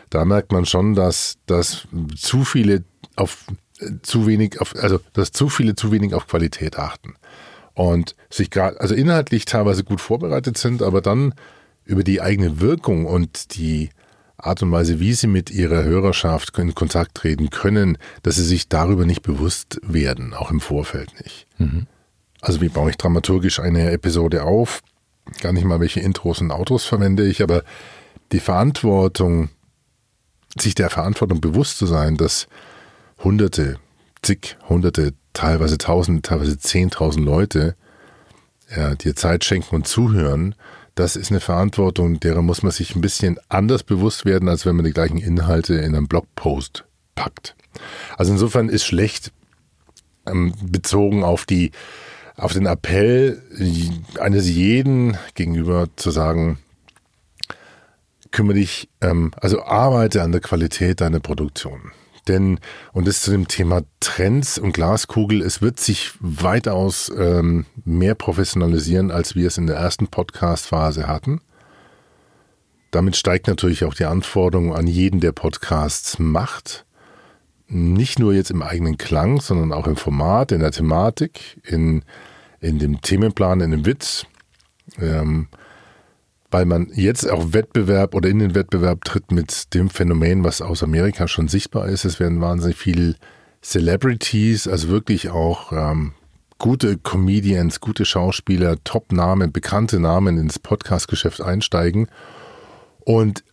da 0.08 0.25
merkt 0.25 0.50
man 0.50 0.64
schon, 0.64 0.94
dass, 0.94 1.37
dass 1.44 1.87
zu 2.16 2.44
viele 2.44 2.84
auf 3.16 3.44
zu 4.02 4.26
wenig 4.26 4.60
auf, 4.60 4.75
also 4.76 5.00
dass 5.12 5.32
zu 5.32 5.49
viele 5.49 5.75
zu 5.75 5.92
wenig 5.92 6.14
auf 6.14 6.26
Qualität 6.26 6.78
achten 6.78 7.14
und 7.75 8.14
sich 8.30 8.50
gerade, 8.50 8.80
also 8.80 8.94
inhaltlich 8.94 9.44
teilweise 9.44 9.84
gut 9.84 10.00
vorbereitet 10.00 10.58
sind, 10.58 10.82
aber 10.82 11.00
dann 11.00 11.34
über 11.84 12.04
die 12.04 12.20
eigene 12.20 12.60
Wirkung 12.60 13.06
und 13.06 13.56
die 13.56 13.90
Art 14.37 14.62
und 14.62 14.72
Weise, 14.72 15.00
wie 15.00 15.12
sie 15.12 15.26
mit 15.26 15.50
ihrer 15.50 15.82
Hörerschaft 15.82 16.58
in 16.58 16.75
Kontakt 16.75 17.14
treten 17.14 17.50
können, 17.50 17.99
dass 18.22 18.37
sie 18.37 18.44
sich 18.44 18.68
darüber 18.68 19.04
nicht 19.04 19.22
bewusst 19.22 19.80
werden, 19.82 20.34
auch 20.34 20.50
im 20.50 20.60
Vorfeld 20.60 21.12
nicht. 21.22 21.46
Also 22.40 22.60
wie 22.60 22.68
baue 22.68 22.90
ich 22.90 22.96
dramaturgisch 22.96 23.60
eine 23.60 23.90
Episode 23.90 24.44
auf? 24.44 24.82
Gar 25.42 25.52
nicht 25.52 25.64
mal, 25.64 25.80
welche 25.80 26.00
Intros 26.00 26.40
und 26.40 26.50
Autos 26.50 26.84
verwende 26.84 27.26
ich, 27.26 27.42
aber 27.42 27.62
die 28.32 28.40
Verantwortung, 28.40 29.50
sich 30.58 30.75
der 30.75 30.90
Verantwortung 30.90 31.40
bewusst 31.40 31.78
zu 31.78 31.87
sein, 31.87 32.16
dass 32.16 32.46
Hunderte, 33.22 33.78
zig, 34.22 34.56
Hunderte, 34.68 35.14
teilweise 35.32 35.78
Tausende, 35.78 36.22
teilweise 36.22 36.58
Zehntausend 36.58 37.24
Leute 37.24 37.76
ja, 38.74 38.94
dir 38.94 39.16
Zeit 39.16 39.44
schenken 39.44 39.74
und 39.74 39.88
zuhören, 39.88 40.54
das 40.94 41.16
ist 41.16 41.30
eine 41.30 41.40
Verantwortung, 41.40 42.20
derer 42.20 42.42
muss 42.42 42.62
man 42.62 42.72
sich 42.72 42.94
ein 42.94 43.00
bisschen 43.00 43.38
anders 43.48 43.82
bewusst 43.82 44.24
werden, 44.24 44.48
als 44.48 44.66
wenn 44.66 44.76
man 44.76 44.84
die 44.84 44.92
gleichen 44.92 45.18
Inhalte 45.18 45.74
in 45.74 45.94
einem 45.94 46.08
Blogpost 46.08 46.84
packt. 47.14 47.56
Also 48.16 48.32
insofern 48.32 48.68
ist 48.68 48.84
schlecht 48.84 49.32
ähm, 50.26 50.54
bezogen 50.62 51.24
auf 51.24 51.46
die 51.46 51.70
auf 52.36 52.54
den 52.54 52.66
Appell 52.66 53.42
eines 54.18 54.48
jeden 54.48 55.18
gegenüber 55.34 55.88
zu 55.96 56.10
sagen, 56.10 56.58
kümmere 58.30 58.54
dich, 58.54 58.88
ähm, 59.02 59.32
also 59.36 59.62
arbeite 59.62 60.22
an 60.22 60.32
der 60.32 60.40
Qualität 60.40 61.02
deiner 61.02 61.20
Produktion. 61.20 61.92
Denn, 62.30 62.60
und 62.92 63.08
das 63.08 63.22
zu 63.22 63.32
dem 63.32 63.49
Thema 63.49 63.82
Trends 63.99 64.56
und 64.56 64.70
Glaskugel, 64.70 65.42
es 65.42 65.62
wird 65.62 65.80
sich 65.80 66.12
weitaus 66.20 67.10
ähm, 67.18 67.66
mehr 67.84 68.14
professionalisieren, 68.14 69.10
als 69.10 69.34
wir 69.34 69.49
es 69.49 69.58
in 69.58 69.66
der 69.66 69.75
ersten 69.75 70.06
Podcast-Phase 70.06 71.08
hatten. 71.08 71.40
Damit 72.92 73.16
steigt 73.16 73.49
natürlich 73.49 73.84
auch 73.84 73.94
die 73.94 74.04
Anforderung 74.04 74.72
an 74.76 74.87
jeden, 74.87 75.18
der 75.18 75.32
Podcasts 75.32 76.20
macht. 76.20 76.87
Nicht 77.66 78.20
nur 78.20 78.32
jetzt 78.32 78.52
im 78.52 78.62
eigenen 78.62 78.96
Klang, 78.96 79.40
sondern 79.40 79.72
auch 79.72 79.88
im 79.88 79.96
Format, 79.96 80.52
in 80.52 80.60
der 80.60 80.70
Thematik, 80.70 81.60
in, 81.64 82.04
in 82.60 82.78
dem 82.78 83.00
Themenplan, 83.00 83.60
in 83.60 83.72
dem 83.72 83.87
Witz. 83.87 84.25
Ähm, 85.00 85.49
weil 86.50 86.64
man 86.64 86.90
jetzt 86.95 87.28
auch 87.30 87.52
Wettbewerb 87.52 88.14
oder 88.14 88.28
in 88.28 88.40
den 88.40 88.54
Wettbewerb 88.54 89.04
tritt 89.04 89.30
mit 89.30 89.75
dem 89.75 89.90
Phänomen, 89.90 90.45
was 90.45 90.61
aus 90.62 90.83
Amerika 90.83 91.28
schon 91.28 91.49
sichtbar 91.49 91.88
ist. 91.88 92.04
Es 92.04 92.19
werden 92.19 92.40
wahnsinnig 92.40 92.76
viele 92.76 93.14
Celebrities, 93.62 94.66
also 94.66 94.88
wirklich 94.88 95.30
auch 95.30 95.73
ähm, 95.73 96.12
gute 96.59 96.99
Comedians, 96.99 97.80
gute 97.80 98.04
Schauspieler, 98.04 98.83
Top-Namen, 98.85 99.52
bekannte 99.52 100.00
Namen 100.00 100.38
ins 100.38 100.59
Podcast-Geschäft 100.59 101.40
einsteigen. 101.40 102.09
Und 103.00 103.45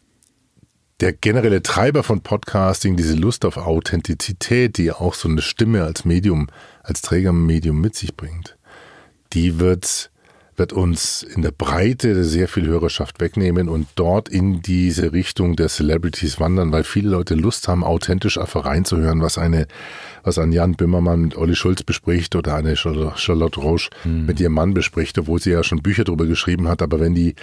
der 1.00 1.13
generelle 1.13 1.62
Treiber 1.62 2.04
von 2.04 2.22
Podcasting, 2.22 2.96
diese 2.98 3.16
Lust 3.16 3.46
auf 3.46 3.58
Authentizität, 3.58 4.77
die 4.77 4.92
auch 4.92 5.13
so 5.13 5.30
eine 5.30 5.42
Stimme 5.42 5.84
als 5.84 6.06
Medium, 6.06 6.48
als 6.82 7.01
Trägermedium 7.01 7.80
mit 7.80 7.96
sich 7.96 8.16
bringt, 8.16 8.58
die 9.34 9.60
wird 9.60 10.10
wird 10.58 10.74
uns 10.74 11.22
in 11.22 11.44
der 11.44 11.52
Breite 11.52 12.24
sehr 12.24 12.48
viel 12.48 12.66
Hörerschaft 12.66 13.22
wegnehmen 13.22 13.70
und 13.70 13.88
dort 13.96 14.28
in 14.28 14.62
diese 14.62 15.14
Richtung 15.14 15.56
der 15.56 15.70
Celebrities 15.70 16.40
wandern, 16.40 16.72
weil 16.72 16.84
viele 16.84 17.10
Leute 17.10 17.36
Lust 17.36 17.68
haben, 17.68 17.84
authentisch 17.84 18.40
einfach 18.40 18.66
reinzuhören, 18.66 19.22
was 19.22 19.38
eine, 19.38 19.68
was 20.24 20.40
ein 20.40 20.52
Jan 20.52 20.74
Bimmermann 20.74 21.22
mit 21.22 21.38
Olli 21.38 21.56
Schulz 21.56 21.84
bespricht 21.84 22.36
oder 22.36 22.56
eine 22.56 22.76
Charlotte 22.76 23.60
Roche 23.60 23.90
mhm. 24.04 24.26
mit 24.26 24.40
ihrem 24.40 24.54
Mann 24.54 24.74
bespricht, 24.74 25.20
obwohl 25.20 25.40
sie 25.40 25.52
ja 25.52 25.64
schon 25.64 25.84
Bücher 25.84 26.04
darüber 26.04 26.26
geschrieben 26.26 26.68
hat, 26.68 26.82
aber 26.82 27.00
wenn 27.00 27.14
die 27.14 27.36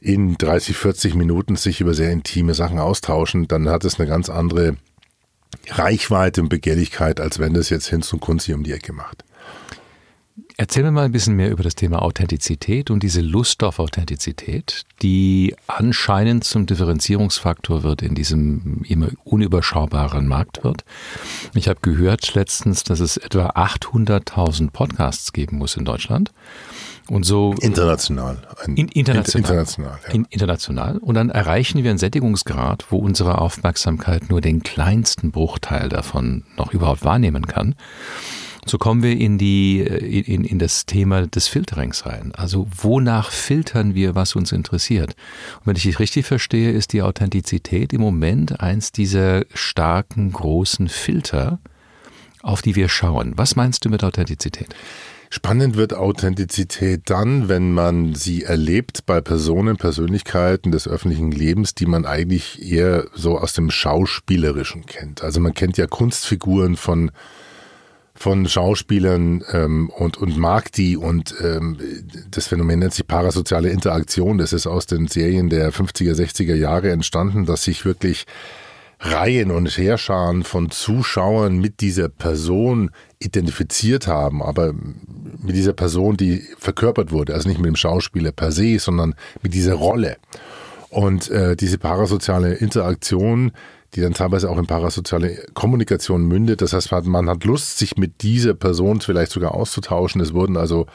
in 0.00 0.36
30, 0.36 0.76
40 0.76 1.14
Minuten 1.14 1.56
sich 1.56 1.80
über 1.80 1.94
sehr 1.94 2.10
intime 2.10 2.54
Sachen 2.54 2.78
austauschen, 2.78 3.48
dann 3.48 3.68
hat 3.68 3.84
es 3.84 3.98
eine 3.98 4.08
ganz 4.08 4.30
andere 4.30 4.76
Reichweite 5.68 6.42
und 6.42 6.48
Begehrlichkeit, 6.48 7.20
als 7.20 7.38
wenn 7.38 7.54
das 7.54 7.70
jetzt 7.70 7.88
Hinz 7.88 8.12
und 8.12 8.20
Kunzi 8.20 8.54
um 8.54 8.62
die 8.62 8.72
Ecke 8.72 8.92
macht. 8.92 9.24
Erzähl 10.58 10.82
mir 10.82 10.90
mal 10.90 11.04
ein 11.04 11.12
bisschen 11.12 11.34
mehr 11.34 11.50
über 11.50 11.62
das 11.62 11.74
Thema 11.74 12.02
Authentizität 12.02 12.90
und 12.90 13.02
diese 13.02 13.22
Lust 13.22 13.62
auf 13.62 13.78
Authentizität, 13.78 14.84
die 15.00 15.54
anscheinend 15.66 16.44
zum 16.44 16.66
Differenzierungsfaktor 16.66 17.82
wird 17.82 18.02
in 18.02 18.14
diesem 18.14 18.82
immer 18.86 19.08
unüberschaubaren 19.24 20.26
Marktwirt. 20.28 20.84
Ich 21.54 21.68
habe 21.68 21.80
gehört 21.80 22.34
letztens, 22.34 22.84
dass 22.84 23.00
es 23.00 23.16
etwa 23.16 23.50
800.000 23.50 24.70
Podcasts 24.70 25.32
geben 25.32 25.56
muss 25.56 25.76
in 25.76 25.84
Deutschland. 25.86 26.32
Und 27.08 27.24
so 27.24 27.54
international. 27.60 28.38
In, 28.66 28.88
international. 28.88 29.42
International, 29.42 29.98
ja. 30.06 30.12
in, 30.12 30.26
international. 30.28 30.98
Und 30.98 31.14
dann 31.14 31.30
erreichen 31.30 31.82
wir 31.82 31.90
einen 31.90 31.98
Sättigungsgrad, 31.98 32.86
wo 32.90 32.98
unsere 32.98 33.40
Aufmerksamkeit 33.40 34.28
nur 34.28 34.40
den 34.40 34.62
kleinsten 34.62 35.30
Bruchteil 35.30 35.88
davon 35.88 36.44
noch 36.56 36.72
überhaupt 36.72 37.04
wahrnehmen 37.04 37.46
kann. 37.46 37.74
So 38.68 38.78
kommen 38.78 39.04
wir 39.04 39.16
in 39.16 39.38
die 39.38 39.78
in, 39.80 40.44
in 40.44 40.58
das 40.58 40.86
Thema 40.86 41.28
des 41.28 41.46
Filterings 41.46 42.04
rein. 42.04 42.32
Also 42.34 42.66
wonach 42.76 43.30
filtern 43.30 43.94
wir, 43.94 44.16
was 44.16 44.34
uns 44.34 44.50
interessiert? 44.50 45.14
Und 45.60 45.66
wenn 45.66 45.76
ich 45.76 45.84
dich 45.84 46.00
richtig 46.00 46.26
verstehe, 46.26 46.72
ist 46.72 46.92
die 46.92 47.02
Authentizität 47.02 47.92
im 47.92 48.00
Moment 48.00 48.60
eins 48.60 48.90
dieser 48.90 49.44
starken 49.54 50.32
großen 50.32 50.88
Filter, 50.88 51.60
auf 52.42 52.60
die 52.60 52.74
wir 52.74 52.88
schauen. 52.88 53.34
Was 53.36 53.54
meinst 53.54 53.84
du 53.84 53.88
mit 53.88 54.02
Authentizität? 54.02 54.74
Spannend 55.30 55.76
wird 55.76 55.94
Authentizität 55.94 57.02
dann, 57.06 57.48
wenn 57.48 57.72
man 57.72 58.14
sie 58.14 58.42
erlebt 58.42 59.06
bei 59.06 59.20
Personen, 59.20 59.76
Persönlichkeiten 59.76 60.72
des 60.72 60.88
öffentlichen 60.88 61.30
Lebens, 61.30 61.74
die 61.74 61.86
man 61.86 62.04
eigentlich 62.04 62.62
eher 62.62 63.06
so 63.14 63.38
aus 63.38 63.52
dem 63.52 63.70
Schauspielerischen 63.70 64.86
kennt. 64.86 65.22
Also 65.22 65.40
man 65.40 65.54
kennt 65.54 65.78
ja 65.78 65.86
Kunstfiguren 65.86 66.76
von 66.76 67.10
von 68.16 68.48
Schauspielern 68.48 69.44
ähm, 69.52 69.90
und, 69.90 70.16
und 70.16 70.36
mag 70.36 70.72
die 70.72 70.96
und 70.96 71.34
ähm, 71.42 71.78
das 72.30 72.48
Phänomen 72.48 72.80
nennt 72.80 72.94
sich 72.94 73.06
parasoziale 73.06 73.68
Interaktion. 73.68 74.38
Das 74.38 74.52
ist 74.52 74.66
aus 74.66 74.86
den 74.86 75.06
Serien 75.06 75.50
der 75.50 75.72
50er, 75.72 76.14
60er 76.14 76.54
Jahre 76.54 76.90
entstanden, 76.90 77.44
dass 77.44 77.64
sich 77.64 77.84
wirklich 77.84 78.26
Reihen 78.98 79.50
und 79.50 79.68
Heerscharen 79.76 80.42
von 80.42 80.70
Zuschauern 80.70 81.58
mit 81.58 81.80
dieser 81.80 82.08
Person 82.08 82.90
identifiziert 83.18 84.06
haben, 84.06 84.42
aber 84.42 84.72
mit 84.72 85.54
dieser 85.54 85.74
Person, 85.74 86.16
die 86.16 86.42
verkörpert 86.58 87.12
wurde, 87.12 87.34
also 87.34 87.48
nicht 87.48 87.58
mit 87.58 87.66
dem 87.66 87.76
Schauspieler 87.76 88.32
per 88.32 88.52
se, 88.52 88.78
sondern 88.78 89.14
mit 89.42 89.52
dieser 89.52 89.74
Rolle. 89.74 90.16
Und 90.88 91.30
äh, 91.30 91.56
diese 91.56 91.76
parasoziale 91.76 92.54
Interaktion 92.54 93.52
die 93.94 94.00
dann 94.00 94.14
teilweise 94.14 94.50
auch 94.50 94.58
in 94.58 94.66
parasoziale 94.66 95.44
Kommunikation 95.54 96.26
mündet. 96.26 96.62
Das 96.62 96.72
heißt, 96.72 96.90
man 97.06 97.28
hat 97.28 97.44
Lust, 97.44 97.78
sich 97.78 97.96
mit 97.96 98.22
dieser 98.22 98.54
Person 98.54 99.00
vielleicht 99.00 99.32
sogar 99.32 99.54
auszutauschen. 99.54 100.20
Es 100.20 100.34
wurden 100.34 100.56
also 100.56 100.86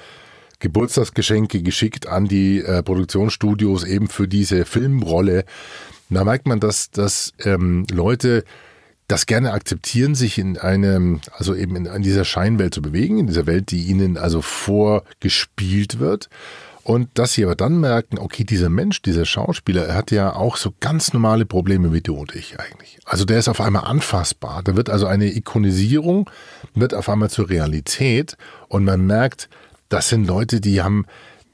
Geburtstagsgeschenke 0.59 1.63
geschickt 1.63 2.07
an 2.07 2.25
die 2.25 2.59
äh, 2.59 2.83
Produktionsstudios 2.83 3.83
eben 3.83 4.07
für 4.07 4.27
diese 4.27 4.65
Filmrolle. 4.65 5.45
Da 6.09 6.23
merkt 6.23 6.47
man, 6.47 6.59
dass, 6.59 6.91
dass 6.91 7.33
ähm, 7.43 7.85
Leute 7.91 8.43
das 9.07 9.25
gerne 9.25 9.51
akzeptieren, 9.51 10.15
sich 10.15 10.37
in 10.37 10.57
einem, 10.57 11.19
also 11.33 11.53
eben 11.55 11.75
in, 11.75 11.85
in 11.85 12.01
dieser 12.01 12.23
Scheinwelt 12.23 12.73
zu 12.73 12.81
bewegen, 12.81 13.17
in 13.17 13.27
dieser 13.27 13.45
Welt, 13.45 13.71
die 13.71 13.83
ihnen 13.85 14.17
also 14.17 14.41
vorgespielt 14.41 15.99
wird. 15.99 16.29
Und 16.83 17.09
dass 17.13 17.33
sie 17.33 17.43
aber 17.43 17.55
dann 17.55 17.79
merken, 17.79 18.17
okay, 18.17 18.43
dieser 18.43 18.69
Mensch, 18.69 19.01
dieser 19.01 19.25
Schauspieler, 19.25 19.85
er 19.85 19.95
hat 19.95 20.09
ja 20.11 20.35
auch 20.35 20.57
so 20.57 20.73
ganz 20.79 21.13
normale 21.13 21.45
Probleme 21.45 21.93
wie 21.93 22.01
du 22.01 22.15
und 22.15 22.35
ich 22.35 22.59
eigentlich. 22.59 22.97
Also 23.05 23.25
der 23.25 23.39
ist 23.39 23.49
auf 23.49 23.61
einmal 23.61 23.85
anfassbar. 23.85 24.63
Da 24.63 24.75
wird 24.75 24.89
also 24.89 25.05
eine 25.05 25.31
Ikonisierung, 25.35 26.29
wird 26.73 26.93
auf 26.95 27.07
einmal 27.07 27.29
zur 27.29 27.49
Realität 27.49 28.35
und 28.67 28.83
man 28.83 29.05
merkt, 29.05 29.47
das 29.89 30.09
sind 30.09 30.25
Leute, 30.25 30.59
die 30.59 30.81
haben, 30.81 31.05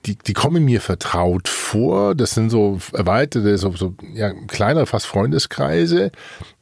die, 0.06 0.16
die 0.16 0.34
kommen 0.34 0.64
mir 0.64 0.80
vertraut 0.80 1.50
vor. 1.50 2.16
Das 2.16 2.32
sind 2.32 2.50
so 2.50 2.80
erweiterte, 2.94 3.58
so, 3.58 3.76
so 3.76 3.96
ja, 4.14 4.32
kleinere, 4.48 4.86
fast 4.86 5.08
Freundeskreise. 5.08 6.12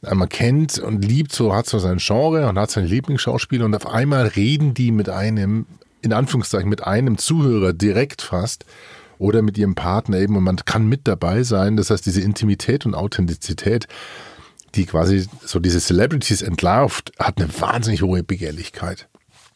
Man 0.00 0.28
kennt 0.28 0.78
und 0.78 1.04
liebt 1.04 1.30
so, 1.32 1.54
hat 1.54 1.66
so 1.66 1.78
sein 1.78 1.98
Genre 1.98 2.48
und 2.48 2.58
hat 2.58 2.70
seine 2.72 2.88
Lieblingsschauspieler 2.88 3.64
und 3.64 3.76
auf 3.76 3.86
einmal 3.86 4.26
reden 4.26 4.74
die 4.74 4.90
mit 4.90 5.08
einem 5.08 5.66
in 6.02 6.12
Anführungszeichen 6.12 6.68
mit 6.68 6.84
einem 6.84 7.18
Zuhörer 7.18 7.72
direkt 7.72 8.22
fast 8.22 8.64
oder 9.18 9.42
mit 9.42 9.58
ihrem 9.58 9.74
Partner 9.74 10.18
eben 10.18 10.36
und 10.36 10.44
man 10.44 10.56
kann 10.56 10.86
mit 10.86 11.08
dabei 11.08 11.42
sein. 11.42 11.76
Das 11.76 11.90
heißt, 11.90 12.04
diese 12.04 12.20
Intimität 12.20 12.86
und 12.86 12.94
Authentizität, 12.94 13.86
die 14.74 14.86
quasi 14.86 15.26
so 15.42 15.58
diese 15.58 15.80
Celebrities 15.80 16.42
entlarvt, 16.42 17.12
hat 17.18 17.38
eine 17.38 17.48
wahnsinnig 17.60 18.02
hohe 18.02 18.22
Begehrlichkeit. 18.22 19.08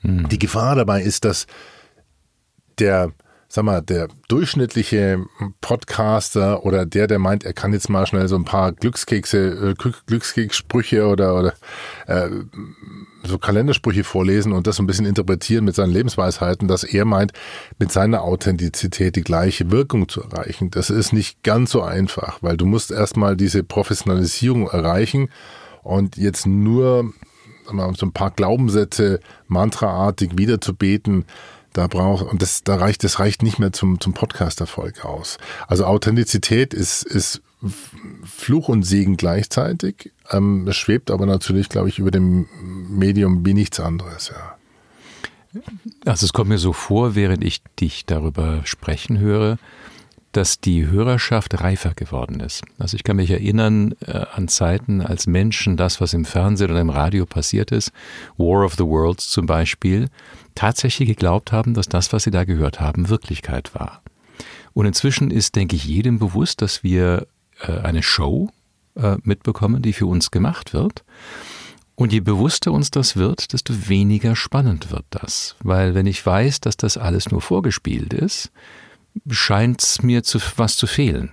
Mhm. 0.02 0.28
Die 0.28 0.38
Gefahr 0.38 0.76
dabei 0.76 1.02
ist, 1.02 1.24
dass 1.24 1.46
der 2.78 3.12
sag 3.52 3.64
mal, 3.64 3.82
der 3.82 4.06
durchschnittliche 4.28 5.26
Podcaster 5.60 6.64
oder 6.64 6.86
der, 6.86 7.08
der 7.08 7.18
meint, 7.18 7.42
er 7.42 7.52
kann 7.52 7.72
jetzt 7.72 7.90
mal 7.90 8.06
schnell 8.06 8.28
so 8.28 8.36
ein 8.36 8.44
paar 8.44 8.70
Glückskekse, 8.70 9.70
äh, 9.70 9.74
Glück- 9.74 10.06
Glückskekssprüche 10.06 11.08
oder, 11.08 11.36
oder 11.36 11.54
äh, 12.06 12.30
so 13.24 13.38
Kalendersprüche 13.38 14.04
vorlesen 14.04 14.52
und 14.52 14.68
das 14.68 14.76
so 14.76 14.84
ein 14.84 14.86
bisschen 14.86 15.04
interpretieren 15.04 15.64
mit 15.64 15.74
seinen 15.74 15.92
Lebensweisheiten, 15.92 16.68
dass 16.68 16.84
er 16.84 17.04
meint, 17.04 17.32
mit 17.80 17.90
seiner 17.90 18.22
Authentizität 18.22 19.16
die 19.16 19.24
gleiche 19.24 19.72
Wirkung 19.72 20.08
zu 20.08 20.22
erreichen. 20.22 20.70
Das 20.70 20.88
ist 20.88 21.12
nicht 21.12 21.42
ganz 21.42 21.72
so 21.72 21.82
einfach, 21.82 22.38
weil 22.42 22.56
du 22.56 22.66
musst 22.66 22.92
erstmal 22.92 23.36
diese 23.36 23.64
Professionalisierung 23.64 24.68
erreichen 24.68 25.28
und 25.82 26.16
jetzt 26.16 26.46
nur 26.46 27.12
so 27.96 28.06
ein 28.06 28.12
paar 28.12 28.30
Glaubenssätze 28.30 29.20
mantraartig 29.48 30.38
wiederzubeten, 30.38 31.24
da 31.72 31.86
braucht 31.86 32.26
und 32.26 32.42
das 32.42 32.64
da 32.64 32.76
reicht 32.76 33.04
das 33.04 33.18
reicht 33.18 33.42
nicht 33.42 33.58
mehr 33.58 33.72
zum 33.72 34.00
zum 34.00 34.12
Podcast 34.14 34.60
Erfolg 34.60 35.04
aus. 35.04 35.38
Also 35.68 35.84
Authentizität 35.84 36.74
ist 36.74 37.02
ist 37.02 37.42
Fluch 38.24 38.68
und 38.68 38.84
Segen 38.84 39.16
gleichzeitig. 39.16 40.12
Ähm, 40.30 40.66
es 40.66 40.76
schwebt 40.76 41.10
aber 41.10 41.26
natürlich, 41.26 41.68
glaube 41.68 41.88
ich, 41.88 41.98
über 41.98 42.10
dem 42.10 42.48
Medium 42.62 43.44
wie 43.44 43.54
nichts 43.54 43.80
anderes. 43.80 44.32
Ja. 44.34 45.60
Also 46.04 46.26
es 46.26 46.32
kommt 46.32 46.48
mir 46.48 46.58
so 46.58 46.72
vor, 46.72 47.14
während 47.14 47.44
ich 47.44 47.62
dich 47.78 48.06
darüber 48.06 48.62
sprechen 48.64 49.18
höre, 49.18 49.58
dass 50.32 50.60
die 50.60 50.86
Hörerschaft 50.86 51.60
reifer 51.60 51.94
geworden 51.94 52.40
ist. 52.40 52.62
Also 52.78 52.96
ich 52.96 53.04
kann 53.04 53.16
mich 53.16 53.30
erinnern 53.30 53.94
äh, 54.06 54.24
an 54.32 54.48
Zeiten, 54.48 55.00
als 55.00 55.26
Menschen 55.26 55.76
das, 55.76 56.00
was 56.00 56.14
im 56.14 56.24
Fernsehen 56.24 56.70
oder 56.70 56.80
im 56.80 56.90
Radio 56.90 57.26
passiert 57.26 57.72
ist, 57.72 57.92
War 58.36 58.64
of 58.64 58.74
the 58.74 58.84
Worlds 58.84 59.28
zum 59.28 59.46
Beispiel, 59.46 60.08
tatsächlich 60.54 61.08
geglaubt 61.08 61.52
haben, 61.52 61.74
dass 61.74 61.88
das, 61.88 62.12
was 62.12 62.24
sie 62.24 62.30
da 62.30 62.44
gehört 62.44 62.80
haben, 62.80 63.08
Wirklichkeit 63.08 63.74
war. 63.74 64.02
Und 64.72 64.86
inzwischen 64.86 65.30
ist, 65.30 65.56
denke 65.56 65.76
ich, 65.76 65.84
jedem 65.84 66.18
bewusst, 66.18 66.62
dass 66.62 66.84
wir 66.84 67.26
äh, 67.60 67.72
eine 67.78 68.02
Show 68.02 68.50
äh, 68.94 69.16
mitbekommen, 69.22 69.82
die 69.82 69.92
für 69.92 70.06
uns 70.06 70.30
gemacht 70.30 70.72
wird. 70.72 71.04
Und 71.96 72.12
je 72.12 72.20
bewusster 72.20 72.72
uns 72.72 72.90
das 72.90 73.16
wird, 73.16 73.52
desto 73.52 73.88
weniger 73.88 74.34
spannend 74.34 74.90
wird 74.90 75.04
das. 75.10 75.56
Weil 75.62 75.94
wenn 75.94 76.06
ich 76.06 76.24
weiß, 76.24 76.60
dass 76.60 76.76
das 76.76 76.96
alles 76.96 77.30
nur 77.30 77.42
vorgespielt 77.42 78.14
ist, 78.14 78.50
scheint 79.28 79.82
es 79.82 80.02
mir 80.02 80.22
zu, 80.22 80.38
was 80.56 80.76
zu 80.76 80.86
fehlen. 80.86 81.32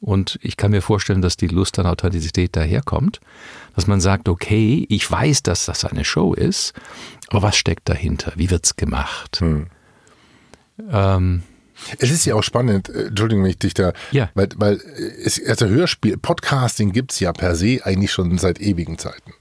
Und 0.00 0.38
ich 0.42 0.56
kann 0.56 0.70
mir 0.70 0.80
vorstellen, 0.80 1.20
dass 1.20 1.36
die 1.36 1.46
Lust 1.48 1.78
an 1.78 1.84
Authentizität 1.86 2.56
daherkommt, 2.56 3.20
dass 3.76 3.86
man 3.86 4.00
sagt, 4.00 4.28
okay, 4.30 4.86
ich 4.88 5.08
weiß, 5.10 5.42
dass 5.42 5.66
das 5.66 5.84
eine 5.84 6.04
Show 6.06 6.32
ist, 6.32 6.72
aber 7.28 7.42
was 7.42 7.56
steckt 7.56 7.88
dahinter? 7.88 8.32
Wie 8.36 8.50
wird's 8.50 8.76
gemacht? 8.76 9.42
Ähm, 10.90 11.42
Es 11.98 12.10
ist 12.10 12.24
ja 12.24 12.34
auch 12.34 12.42
spannend, 12.42 12.88
äh, 12.88 13.06
Entschuldigung, 13.08 13.44
wenn 13.44 13.50
ich 13.50 13.58
dich 13.58 13.74
da, 13.74 13.92
Ja. 14.10 14.30
weil, 14.34 14.48
weil 14.56 14.76
es, 15.22 15.42
also 15.46 15.66
Hörspiel, 15.66 16.16
Podcasting 16.16 16.92
gibt's 16.92 17.20
ja 17.20 17.32
per 17.32 17.54
se 17.54 17.80
eigentlich 17.84 18.12
schon 18.12 18.36
seit 18.38 18.60
ewigen 18.60 18.98
Zeiten. 18.98 19.32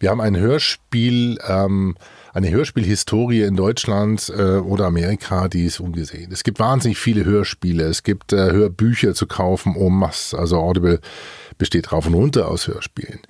Wir 0.00 0.10
haben 0.10 0.20
ein 0.20 0.36
Hörspiel, 0.36 1.38
ähm, 1.46 1.96
eine 2.32 2.50
Hörspielhistorie 2.50 3.42
in 3.42 3.56
Deutschland 3.56 4.32
äh, 4.36 4.58
oder 4.58 4.86
Amerika, 4.86 5.48
die 5.48 5.64
ist 5.64 5.80
ungesehen. 5.80 6.30
Es 6.32 6.44
gibt 6.44 6.58
wahnsinnig 6.58 6.98
viele 6.98 7.24
Hörspiele, 7.24 7.84
es 7.84 8.02
gibt 8.02 8.32
äh, 8.32 8.52
Hörbücher 8.52 9.14
zu 9.14 9.26
kaufen, 9.26 9.74
en 9.76 9.92
masse, 9.92 10.38
also 10.38 10.58
Audible 10.58 11.00
besteht 11.56 11.92
rauf 11.92 12.06
und 12.06 12.14
runter 12.14 12.48
aus 12.48 12.68
Hörspielen. 12.68 13.20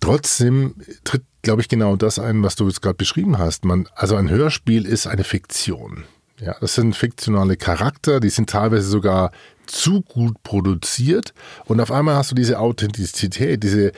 Trotzdem 0.00 0.74
tritt, 1.04 1.22
glaube 1.42 1.60
ich, 1.60 1.68
genau 1.68 1.96
das 1.96 2.18
ein, 2.18 2.42
was 2.42 2.56
du 2.56 2.66
jetzt 2.66 2.80
gerade 2.80 2.96
beschrieben 2.96 3.38
hast. 3.38 3.64
Man, 3.64 3.88
also 3.94 4.16
ein 4.16 4.30
Hörspiel 4.30 4.86
ist 4.86 5.06
eine 5.06 5.24
Fiktion. 5.24 6.04
Ja, 6.40 6.56
das 6.60 6.74
sind 6.74 6.96
fiktionale 6.96 7.56
Charakter, 7.56 8.20
die 8.20 8.30
sind 8.30 8.48
teilweise 8.48 8.88
sogar 8.88 9.32
zu 9.68 10.02
gut 10.02 10.42
produziert 10.42 11.32
und 11.66 11.80
auf 11.80 11.92
einmal 11.92 12.16
hast 12.16 12.30
du 12.30 12.34
diese 12.34 12.58
Authentizität, 12.58 13.62
diese 13.62 13.92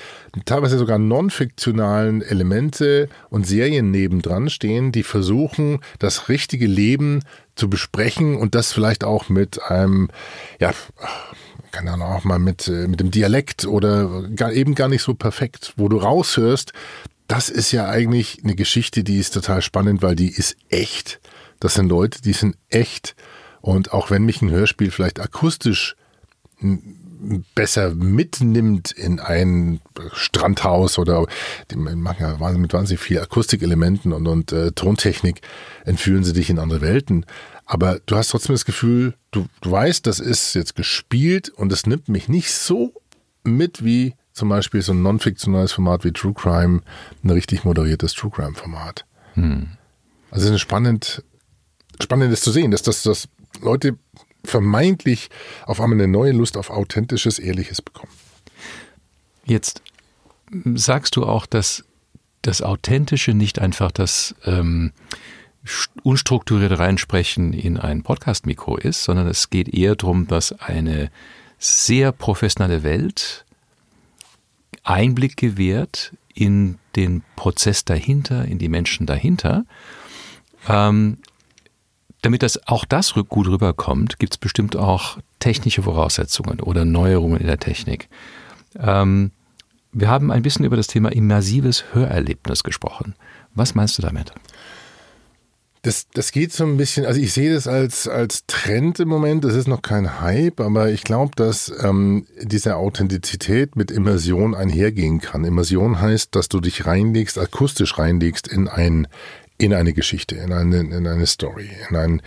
teilweise 0.45 0.79
sogar 0.79 0.99
non-fiktionalen 0.99 2.23
Elemente 2.23 3.09
und 3.31 3.47
Serien 3.47 3.91
nebendran 3.91 4.51
stehen, 4.51 4.93
die 4.93 5.03
versuchen, 5.03 5.81
das 5.99 6.29
richtige 6.29 6.67
Leben 6.67 7.23
zu 7.55 7.71
besprechen 7.71 8.37
und 8.37 8.55
das 8.55 8.73
vielleicht 8.73 9.05
auch 9.05 9.29
mit 9.29 9.63
einem, 9.63 10.09
ja, 10.59 10.73
keine 11.71 11.93
Ahnung, 11.93 12.09
auch 12.09 12.25
mal 12.25 12.39
mit, 12.39 12.69
äh, 12.69 12.89
mit 12.89 13.01
dem 13.01 13.11
Dialekt 13.11 13.67
oder 13.67 14.29
gar, 14.35 14.53
eben 14.53 14.75
gar 14.75 14.89
nicht 14.89 15.03
so 15.03 15.15
perfekt, 15.15 15.73
wo 15.77 15.89
du 15.89 15.99
raushörst, 15.99 16.73
das 17.29 17.49
ist 17.49 17.71
ja 17.71 17.89
eigentlich 17.89 18.41
eine 18.43 18.57
Geschichte, 18.57 19.05
die 19.05 19.19
ist 19.19 19.35
total 19.35 19.63
spannend, 19.63 20.03
weil 20.03 20.17
die 20.17 20.31
ist 20.31 20.57
echt. 20.69 21.21
Das 21.61 21.75
sind 21.75 21.89
Leute, 21.89 22.21
die 22.23 22.33
sind 22.33 22.57
echt. 22.71 23.15
Und 23.61 23.93
auch 23.93 24.11
wenn 24.11 24.25
mich 24.25 24.43
ein 24.43 24.51
Hörspiel 24.51 24.91
vielleicht 24.91 25.21
akustisch 25.21 25.97
besser 27.55 27.95
mitnimmt 27.95 28.93
in 28.93 29.21
ein 29.21 29.81
Strandhaus 30.13 30.99
oder 30.99 31.27
die 31.71 31.77
machen 31.77 32.23
ja 32.23 32.41
wahnsinnig- 32.41 32.63
mit 32.63 32.73
wahnsinnig 32.73 33.01
viel 33.01 33.21
Akustikelementen 33.21 34.13
und, 34.13 34.27
und 34.27 34.53
äh, 34.53 34.73
Tontechnik, 34.73 35.43
entführen 35.85 36.25
sie 36.25 36.33
dich 36.33 36.51
in 36.51 36.59
andere 36.59 36.81
Welten. 36.81 37.27
Aber 37.67 38.01
du 38.07 38.17
hast 38.17 38.29
trotzdem 38.29 38.55
das 38.55 38.65
Gefühl, 38.65 39.15
du, 39.31 39.47
du 39.61 39.71
weißt, 39.71 40.07
das 40.07 40.19
ist 40.19 40.55
jetzt 40.55 40.75
gespielt 40.77 41.51
und 41.51 41.73
es 41.73 41.87
nimmt 41.87 42.09
mich 42.09 42.29
nicht 42.29 42.53
so 42.53 42.95
mit 43.45 43.85
wie 43.85 44.15
zum 44.33 44.49
Beispiel 44.49 44.81
so 44.81 44.93
ein 44.93 45.03
non-fiktionales 45.03 45.73
Format 45.73 46.05
wie 46.05 46.13
True 46.13 46.33
Crime, 46.35 46.81
ein 47.23 47.31
richtig 47.31 47.65
moderiertes 47.65 48.15
True 48.15 48.31
Crime-Format. 48.31 49.05
Also 50.31 50.49
es 50.49 50.55
ist 50.55 50.61
spannend, 50.61 51.23
spannend 52.03 52.33
ist 52.33 52.45
zu 52.45 52.51
sehen, 52.51 52.71
dass, 52.71 52.83
dass, 52.83 53.03
dass 53.03 53.29
Leute 53.61 53.99
vermeintlich 54.45 55.29
auf 55.67 55.81
einmal 55.81 55.99
eine 55.99 56.09
neue 56.09 56.33
Lust 56.33 56.57
auf 56.57 56.71
authentisches, 56.71 57.39
ehrliches 57.39 57.83
bekommen. 57.83 58.13
Jetzt 59.45 59.83
sagst 60.75 61.17
du 61.17 61.25
auch, 61.25 61.47
dass 61.47 61.85
das 62.43 62.63
Authentische 62.63 63.35
nicht 63.35 63.59
einfach 63.59 63.93
das 63.93 64.35
ähm, 64.45 64.93
st- 65.67 65.91
unstrukturierte 66.03 66.79
Reinsprechen 66.79 67.53
in 67.53 67.77
ein 67.77 68.03
Podcast-Mikro 68.03 68.77
ist, 68.77 69.05
sondern 69.05 69.27
es 69.27 69.51
geht 69.51 69.69
eher 69.69 69.95
darum, 69.95 70.27
dass 70.27 70.53
eine 70.53 71.11
sehr 71.59 72.13
professionelle 72.13 72.83
Welt 72.83 73.45
Einblick 74.83 75.37
gewährt 75.37 76.17
in 76.33 76.79
den 76.97 77.23
Prozess 77.37 77.85
dahinter, 77.85 78.47
in 78.47 78.59
die 78.59 78.71
Menschen 78.71 79.05
dahinter. 79.07 79.67
Ähm, 80.67 81.19
damit 82.23 82.43
das 82.43 82.67
auch 82.67 82.85
das 82.85 83.15
gut 83.15 83.49
rüberkommt, 83.49 84.19
gibt 84.19 84.35
es 84.35 84.39
bestimmt 84.39 84.77
auch 84.77 85.19
technische 85.39 85.83
Voraussetzungen 85.83 86.61
oder 86.61 86.85
Neuerungen 86.85 87.41
in 87.41 87.47
der 87.47 87.59
Technik. 87.59 88.09
Ähm, 88.79 89.33
wir 89.93 90.09
haben 90.09 90.31
ein 90.31 90.43
bisschen 90.43 90.65
über 90.65 90.77
das 90.77 90.87
Thema 90.87 91.11
immersives 91.11 91.85
Hörerlebnis 91.93 92.63
gesprochen. 92.63 93.15
Was 93.55 93.75
meinst 93.75 93.99
du 93.99 94.03
damit? 94.03 94.33
Das, 95.83 96.09
das 96.13 96.31
geht 96.31 96.53
so 96.53 96.65
ein 96.65 96.77
bisschen, 96.77 97.07
also 97.07 97.19
ich 97.19 97.33
sehe 97.33 97.55
das 97.55 97.67
als, 97.67 98.07
als 98.07 98.45
Trend 98.47 99.01
im 99.01 99.09
Moment, 99.09 99.45
das 99.45 99.55
ist 99.55 99.67
noch 99.67 99.81
kein 99.81 100.21
Hype, 100.21 100.61
aber 100.61 100.91
ich 100.91 101.05
glaube, 101.05 101.33
dass 101.37 101.73
ähm, 101.83 102.27
diese 102.43 102.77
Authentizität 102.77 103.77
mit 103.77 103.91
Immersion 103.91 104.55
einhergehen 104.55 105.21
kann. 105.21 105.43
Immersion 105.45 105.99
heißt, 105.99 106.37
dass 106.37 106.51
du 106.51 106.61
dich 106.61 106.85
reinlegst, 106.85 107.39
akustisch 107.39 107.97
reinlegst 107.97 108.47
in, 108.47 108.69
ein, 108.69 109.09
in 109.61 109.75
eine 109.75 109.93
Geschichte, 109.93 110.37
in 110.37 110.53
eine, 110.53 110.81
in 110.81 111.07
eine 111.07 111.27
Story, 111.27 111.71
in, 111.89 111.97
ein, 111.97 112.23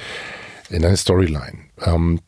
in 0.69 0.85
eine 0.85 0.97
Storyline. 0.97 1.57
Ähm, 1.83 2.19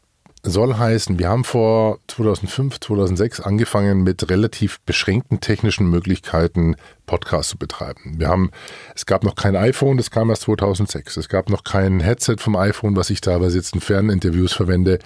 soll 0.42 0.76
heißen, 0.76 1.18
wir 1.18 1.30
haben 1.30 1.44
vor 1.44 2.00
2005, 2.08 2.80
2006 2.80 3.40
angefangen 3.40 4.04
mit 4.04 4.30
relativ 4.30 4.80
beschränkten 4.82 5.40
technischen 5.40 5.90
Möglichkeiten 5.90 6.76
Podcasts 7.06 7.52
zu 7.52 7.58
betreiben. 7.58 8.16
Wir 8.18 8.30
haben, 8.30 8.52
es 8.96 9.06
gab 9.06 9.24
noch 9.24 9.36
kein 9.36 9.56
iPhone, 9.56 9.98
das 9.98 10.12
kam 10.12 10.30
erst 10.30 10.44
2006. 10.44 11.18
Es 11.18 11.30
gab 11.30 11.50
noch 11.50 11.64
kein 11.64 12.00
Headset 12.00 12.38
vom 12.38 12.56
iPhone, 12.56 12.96
was 12.96 13.10
ich 13.10 13.22
teilweise 13.22 13.58
jetzt 13.58 13.74
in 13.74 13.82
Ferninterviews 13.82 14.54
verwende, 14.54 15.00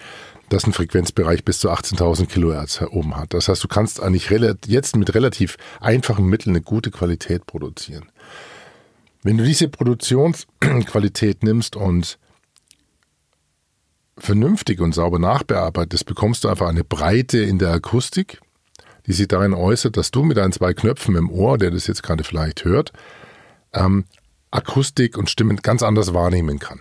das 0.49 0.63
einen 0.63 0.73
Frequenzbereich 0.73 1.45
bis 1.45 1.59
zu 1.59 1.69
18.000 1.69 2.25
Kilohertz 2.25 2.81
oben 2.89 3.15
hat. 3.15 3.33
Das 3.33 3.47
heißt, 3.47 3.63
du 3.63 3.67
kannst 3.67 4.01
eigentlich 4.01 4.29
jetzt 4.65 4.95
mit 4.95 5.13
relativ 5.13 5.57
einfachen 5.79 6.25
Mitteln 6.25 6.55
eine 6.55 6.61
gute 6.61 6.91
Qualität 6.91 7.45
produzieren. 7.45 8.09
Wenn 9.23 9.37
du 9.37 9.43
diese 9.43 9.67
Produktionsqualität 9.67 11.43
nimmst 11.43 11.75
und 11.75 12.17
vernünftig 14.17 14.79
und 14.81 14.93
sauber 14.93 15.19
nachbearbeitest, 15.19 16.05
bekommst 16.05 16.43
du 16.43 16.49
einfach 16.49 16.67
eine 16.67 16.83
Breite 16.83 17.39
in 17.39 17.59
der 17.59 17.71
Akustik, 17.71 18.39
die 19.07 19.13
sich 19.13 19.27
darin 19.27 19.53
äußert, 19.53 19.97
dass 19.97 20.11
du 20.11 20.23
mit 20.23 20.37
deinen 20.37 20.51
zwei 20.51 20.73
Knöpfen 20.73 21.15
im 21.15 21.29
Ohr, 21.29 21.57
der 21.57 21.71
das 21.71 21.87
jetzt 21.87 22.03
gerade 22.03 22.23
vielleicht 22.23 22.65
hört, 22.65 22.91
ähm, 23.73 24.05
Akustik 24.51 25.17
und 25.17 25.29
Stimmen 25.29 25.57
ganz 25.57 25.83
anders 25.83 26.13
wahrnehmen 26.13 26.59
kann. 26.59 26.79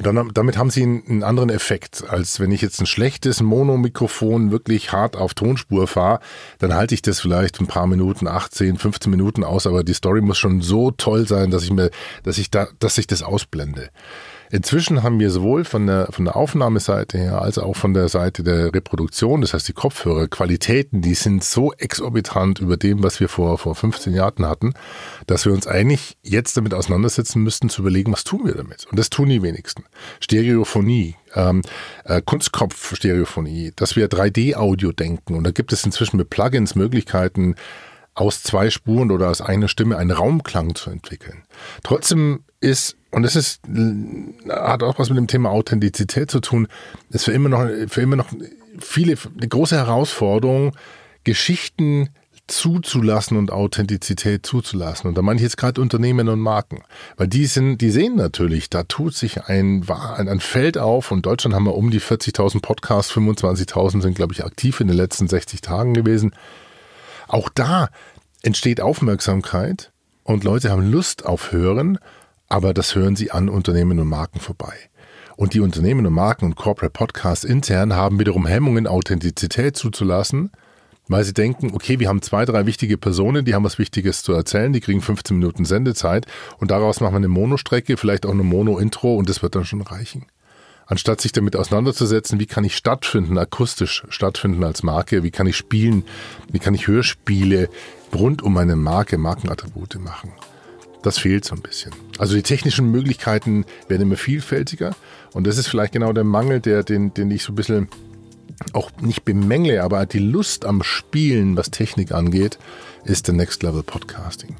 Und 0.00 0.06
dann, 0.06 0.30
damit 0.32 0.56
haben 0.56 0.70
sie 0.70 0.82
einen, 0.82 1.06
einen 1.06 1.22
anderen 1.22 1.50
Effekt, 1.50 2.08
als 2.08 2.40
wenn 2.40 2.50
ich 2.52 2.62
jetzt 2.62 2.80
ein 2.80 2.86
schlechtes 2.86 3.42
Monomikrofon 3.42 4.50
wirklich 4.50 4.92
hart 4.92 5.14
auf 5.14 5.34
Tonspur 5.34 5.86
fahre, 5.86 6.20
dann 6.58 6.72
halte 6.72 6.94
ich 6.94 7.02
das 7.02 7.20
vielleicht 7.20 7.60
ein 7.60 7.66
paar 7.66 7.86
Minuten, 7.86 8.26
18, 8.26 8.78
15 8.78 9.10
Minuten 9.10 9.44
aus, 9.44 9.66
aber 9.66 9.84
die 9.84 9.92
Story 9.92 10.22
muss 10.22 10.38
schon 10.38 10.62
so 10.62 10.90
toll 10.90 11.28
sein, 11.28 11.50
dass 11.50 11.64
ich 11.64 11.70
mir, 11.70 11.90
dass 12.22 12.38
ich 12.38 12.50
da, 12.50 12.68
dass 12.78 12.96
ich 12.96 13.08
das 13.08 13.22
ausblende. 13.22 13.90
Inzwischen 14.50 15.02
haben 15.02 15.20
wir 15.20 15.30
sowohl 15.30 15.64
von 15.64 15.86
der, 15.86 16.08
von 16.10 16.24
der 16.24 16.34
Aufnahmeseite 16.34 17.18
her 17.18 17.40
als 17.40 17.58
auch 17.58 17.76
von 17.76 17.94
der 17.94 18.08
Seite 18.08 18.42
der 18.42 18.74
Reproduktion, 18.74 19.40
das 19.40 19.54
heißt 19.54 19.68
die 19.68 19.72
Kopfhörer, 19.72 20.26
Qualitäten, 20.26 21.02
die 21.02 21.14
sind 21.14 21.44
so 21.44 21.72
exorbitant 21.74 22.58
über 22.58 22.76
dem, 22.76 23.02
was 23.02 23.20
wir 23.20 23.28
vor, 23.28 23.58
vor 23.58 23.76
15 23.76 24.12
Jahren 24.12 24.46
hatten, 24.46 24.74
dass 25.26 25.46
wir 25.46 25.52
uns 25.52 25.68
eigentlich 25.68 26.18
jetzt 26.22 26.56
damit 26.56 26.74
auseinandersetzen 26.74 27.42
müssten, 27.42 27.68
zu 27.68 27.82
überlegen, 27.82 28.12
was 28.12 28.24
tun 28.24 28.44
wir 28.44 28.54
damit. 28.54 28.86
Und 28.90 28.98
das 28.98 29.08
tun 29.08 29.28
die 29.28 29.42
wenigsten. 29.42 29.84
Stereophonie, 30.18 31.14
ähm, 31.34 31.62
äh, 32.04 32.20
Kunstkopf-Stereophonie, 32.20 33.72
dass 33.76 33.94
wir 33.94 34.08
3D-Audio 34.08 34.90
denken. 34.90 35.36
Und 35.36 35.44
da 35.44 35.52
gibt 35.52 35.72
es 35.72 35.84
inzwischen 35.84 36.16
mit 36.16 36.28
Plugins 36.28 36.74
Möglichkeiten, 36.74 37.54
aus 38.20 38.42
zwei 38.42 38.70
Spuren 38.70 39.10
oder 39.10 39.30
aus 39.30 39.40
einer 39.40 39.68
Stimme 39.68 39.96
einen 39.96 40.10
Raumklang 40.10 40.74
zu 40.74 40.90
entwickeln. 40.90 41.42
Trotzdem 41.82 42.40
ist, 42.60 42.96
und 43.10 43.22
das 43.22 43.34
ist, 43.34 43.62
hat 44.48 44.82
auch 44.82 44.98
was 44.98 45.08
mit 45.08 45.18
dem 45.18 45.26
Thema 45.26 45.50
Authentizität 45.50 46.30
zu 46.30 46.40
tun, 46.40 46.68
ist 47.10 47.24
für 47.24 47.32
immer 47.32 47.48
noch, 47.48 47.66
für 47.88 48.02
immer 48.02 48.16
noch 48.16 48.30
viele, 48.78 49.16
eine 49.36 49.48
große 49.48 49.76
Herausforderung, 49.76 50.76
Geschichten 51.24 52.10
zuzulassen 52.46 53.36
und 53.36 53.52
Authentizität 53.52 54.44
zuzulassen. 54.44 55.08
Und 55.08 55.16
da 55.16 55.22
meine 55.22 55.36
ich 55.36 55.42
jetzt 55.42 55.56
gerade 55.56 55.80
Unternehmen 55.80 56.28
und 56.28 56.40
Marken. 56.40 56.82
Weil 57.16 57.28
die 57.28 57.46
sind, 57.46 57.78
die 57.78 57.90
sehen 57.90 58.16
natürlich, 58.16 58.68
da 58.68 58.82
tut 58.82 59.14
sich 59.14 59.44
ein, 59.44 59.86
ein, 59.88 60.40
Feld 60.40 60.76
auf. 60.76 61.10
Und 61.10 61.18
in 61.18 61.22
Deutschland 61.22 61.54
haben 61.54 61.64
wir 61.64 61.76
um 61.76 61.90
die 61.90 62.00
40.000 62.00 62.60
Podcasts, 62.60 63.12
25.000 63.12 64.02
sind, 64.02 64.14
glaube 64.14 64.34
ich, 64.34 64.44
aktiv 64.44 64.80
in 64.80 64.88
den 64.88 64.96
letzten 64.96 65.28
60 65.28 65.60
Tagen 65.60 65.94
gewesen. 65.94 66.32
Auch 67.30 67.48
da 67.48 67.90
entsteht 68.42 68.80
Aufmerksamkeit 68.80 69.92
und 70.24 70.42
Leute 70.42 70.72
haben 70.72 70.90
Lust 70.90 71.24
auf 71.24 71.52
Hören, 71.52 71.98
aber 72.48 72.74
das 72.74 72.96
hören 72.96 73.14
sie 73.14 73.30
an 73.30 73.48
Unternehmen 73.48 74.00
und 74.00 74.08
Marken 74.08 74.40
vorbei. 74.40 74.74
Und 75.36 75.54
die 75.54 75.60
Unternehmen 75.60 76.04
und 76.04 76.12
Marken 76.12 76.44
und 76.44 76.56
Corporate 76.56 76.92
Podcasts 76.92 77.44
intern 77.44 77.94
haben 77.94 78.18
wiederum 78.18 78.48
Hemmungen, 78.48 78.88
Authentizität 78.88 79.76
zuzulassen, 79.76 80.50
weil 81.06 81.22
sie 81.22 81.32
denken, 81.32 81.70
okay, 81.72 82.00
wir 82.00 82.08
haben 82.08 82.20
zwei, 82.20 82.44
drei 82.44 82.66
wichtige 82.66 82.98
Personen, 82.98 83.44
die 83.44 83.54
haben 83.54 83.64
was 83.64 83.78
Wichtiges 83.78 84.24
zu 84.24 84.32
erzählen, 84.32 84.72
die 84.72 84.80
kriegen 84.80 85.00
15 85.00 85.38
Minuten 85.38 85.64
Sendezeit 85.64 86.26
und 86.58 86.72
daraus 86.72 86.98
machen 86.98 87.12
wir 87.12 87.18
eine 87.18 87.28
Monostrecke, 87.28 87.96
vielleicht 87.96 88.26
auch 88.26 88.32
eine 88.32 88.42
Mono-Intro 88.42 89.14
und 89.14 89.28
das 89.28 89.40
wird 89.40 89.54
dann 89.54 89.64
schon 89.64 89.82
reichen. 89.82 90.26
Anstatt 90.90 91.20
sich 91.20 91.30
damit 91.30 91.54
auseinanderzusetzen, 91.54 92.40
wie 92.40 92.46
kann 92.46 92.64
ich 92.64 92.76
stattfinden, 92.76 93.38
akustisch 93.38 94.02
stattfinden 94.08 94.64
als 94.64 94.82
Marke, 94.82 95.22
wie 95.22 95.30
kann 95.30 95.46
ich 95.46 95.56
spielen, 95.56 96.02
wie 96.50 96.58
kann 96.58 96.74
ich 96.74 96.88
Hörspiele 96.88 97.68
rund 98.12 98.42
um 98.42 98.54
meine 98.54 98.74
Marke, 98.74 99.16
Markenattribute 99.16 100.00
machen. 100.00 100.32
Das 101.04 101.16
fehlt 101.16 101.44
so 101.44 101.54
ein 101.54 101.62
bisschen. 101.62 101.92
Also 102.18 102.34
die 102.34 102.42
technischen 102.42 102.90
Möglichkeiten 102.90 103.66
werden 103.86 104.02
immer 104.02 104.16
vielfältiger 104.16 104.96
und 105.32 105.46
das 105.46 105.58
ist 105.58 105.68
vielleicht 105.68 105.92
genau 105.92 106.12
der 106.12 106.24
Mangel, 106.24 106.58
der, 106.58 106.82
den, 106.82 107.14
den 107.14 107.30
ich 107.30 107.44
so 107.44 107.52
ein 107.52 107.54
bisschen 107.56 107.88
auch 108.72 108.90
nicht 109.00 109.24
bemängle, 109.24 109.84
aber 109.84 110.04
die 110.06 110.18
Lust 110.18 110.64
am 110.64 110.82
Spielen, 110.82 111.56
was 111.56 111.70
Technik 111.70 112.10
angeht, 112.10 112.58
ist 113.04 113.28
der 113.28 113.34
Next 113.34 113.62
Level 113.62 113.84
Podcasting. 113.84 114.56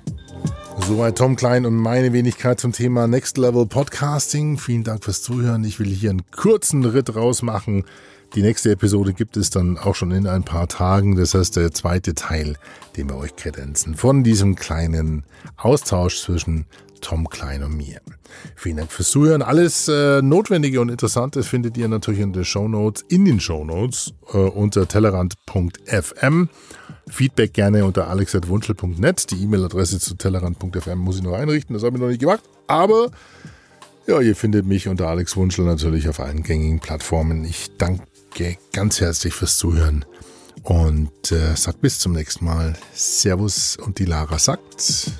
Soweit 0.87 1.19
Tom 1.19 1.37
Klein 1.37 1.67
und 1.67 1.77
meine 1.77 2.13
Wenigkeit 2.13 2.59
zum 2.59 2.73
Thema 2.73 3.07
Next 3.07 3.39
Level 3.39 3.67
Podcasting. 3.67 4.59
Vielen 4.59 4.83
Dank 4.85 5.05
fürs 5.05 5.23
Zuhören. 5.23 5.65
Ich 5.65 5.79
will 5.79 5.89
hier 5.89 6.11
einen 6.11 6.23
kurzen 6.31 6.85
Ritt 6.85 7.15
rausmachen. 7.15 7.85
Die 8.35 8.43
nächste 8.43 8.71
Episode 8.71 9.13
gibt 9.13 9.37
es 9.37 9.51
dann 9.51 9.77
auch 9.77 9.97
schon 9.97 10.13
in 10.13 10.29
ein 10.29 10.45
paar 10.45 10.69
Tagen. 10.69 11.17
Das 11.17 11.35
heißt, 11.35 11.57
der 11.57 11.73
zweite 11.73 12.15
Teil, 12.15 12.57
den 12.97 13.09
wir 13.09 13.17
euch 13.17 13.35
kredenzen 13.35 13.97
von 13.97 14.23
diesem 14.23 14.55
kleinen 14.55 15.25
Austausch 15.57 16.21
zwischen 16.21 16.67
Tom 17.01 17.29
Klein 17.29 17.65
und 17.65 17.77
mir. 17.77 18.01
Vielen 18.55 18.77
Dank 18.77 18.93
fürs 18.93 19.11
Zuhören. 19.11 19.43
Alles 19.43 19.89
äh, 19.89 20.23
Notwendige 20.23 20.81
und 20.81 20.91
Interessante 20.91 21.43
findet 21.43 21.77
ihr 21.77 21.89
natürlich 21.89 22.21
in 22.21 22.33
den 22.33 22.45
Show 22.45 22.69
Notes, 22.69 23.05
in 23.09 23.25
den 23.25 23.41
Show 23.41 23.65
Notes 23.65 24.15
äh, 24.33 24.37
unter 24.37 24.87
tellerrand.fm. 24.87 26.49
Feedback 27.09 27.53
gerne 27.53 27.85
unter 27.85 28.09
alex.wunschel.net. 28.09 29.31
Die 29.33 29.43
E-Mail-Adresse 29.43 29.99
zu 29.99 30.15
tellerrand.fm 30.15 30.99
muss 30.99 31.17
ich 31.17 31.23
noch 31.23 31.33
einrichten, 31.33 31.75
das 31.75 31.83
habe 31.83 31.97
ich 31.97 32.01
noch 32.01 32.09
nicht 32.09 32.21
gemacht. 32.21 32.45
Aber 32.69 33.11
ja, 34.07 34.21
ihr 34.21 34.35
findet 34.35 34.67
mich 34.67 34.89
unter 34.89 35.09
Alex 35.09 35.37
Wunschel 35.37 35.65
natürlich 35.65 36.09
auf 36.09 36.21
allen 36.21 36.43
gängigen 36.43 36.81
Plattformen. 36.81 37.45
Ich 37.45 37.71
danke 37.79 38.03
ganz 38.73 39.01
herzlich 39.01 39.35
fürs 39.35 39.57
Zuhören 39.57 40.05
und 40.63 41.33
äh, 41.33 41.55
sagt 41.57 41.81
bis 41.81 41.99
zum 41.99 42.13
nächsten 42.13 42.45
Mal. 42.45 42.75
Servus 42.95 43.77
und 43.77 43.99
die 43.99 44.05
Lara 44.05 44.39
sagt. 44.39 45.11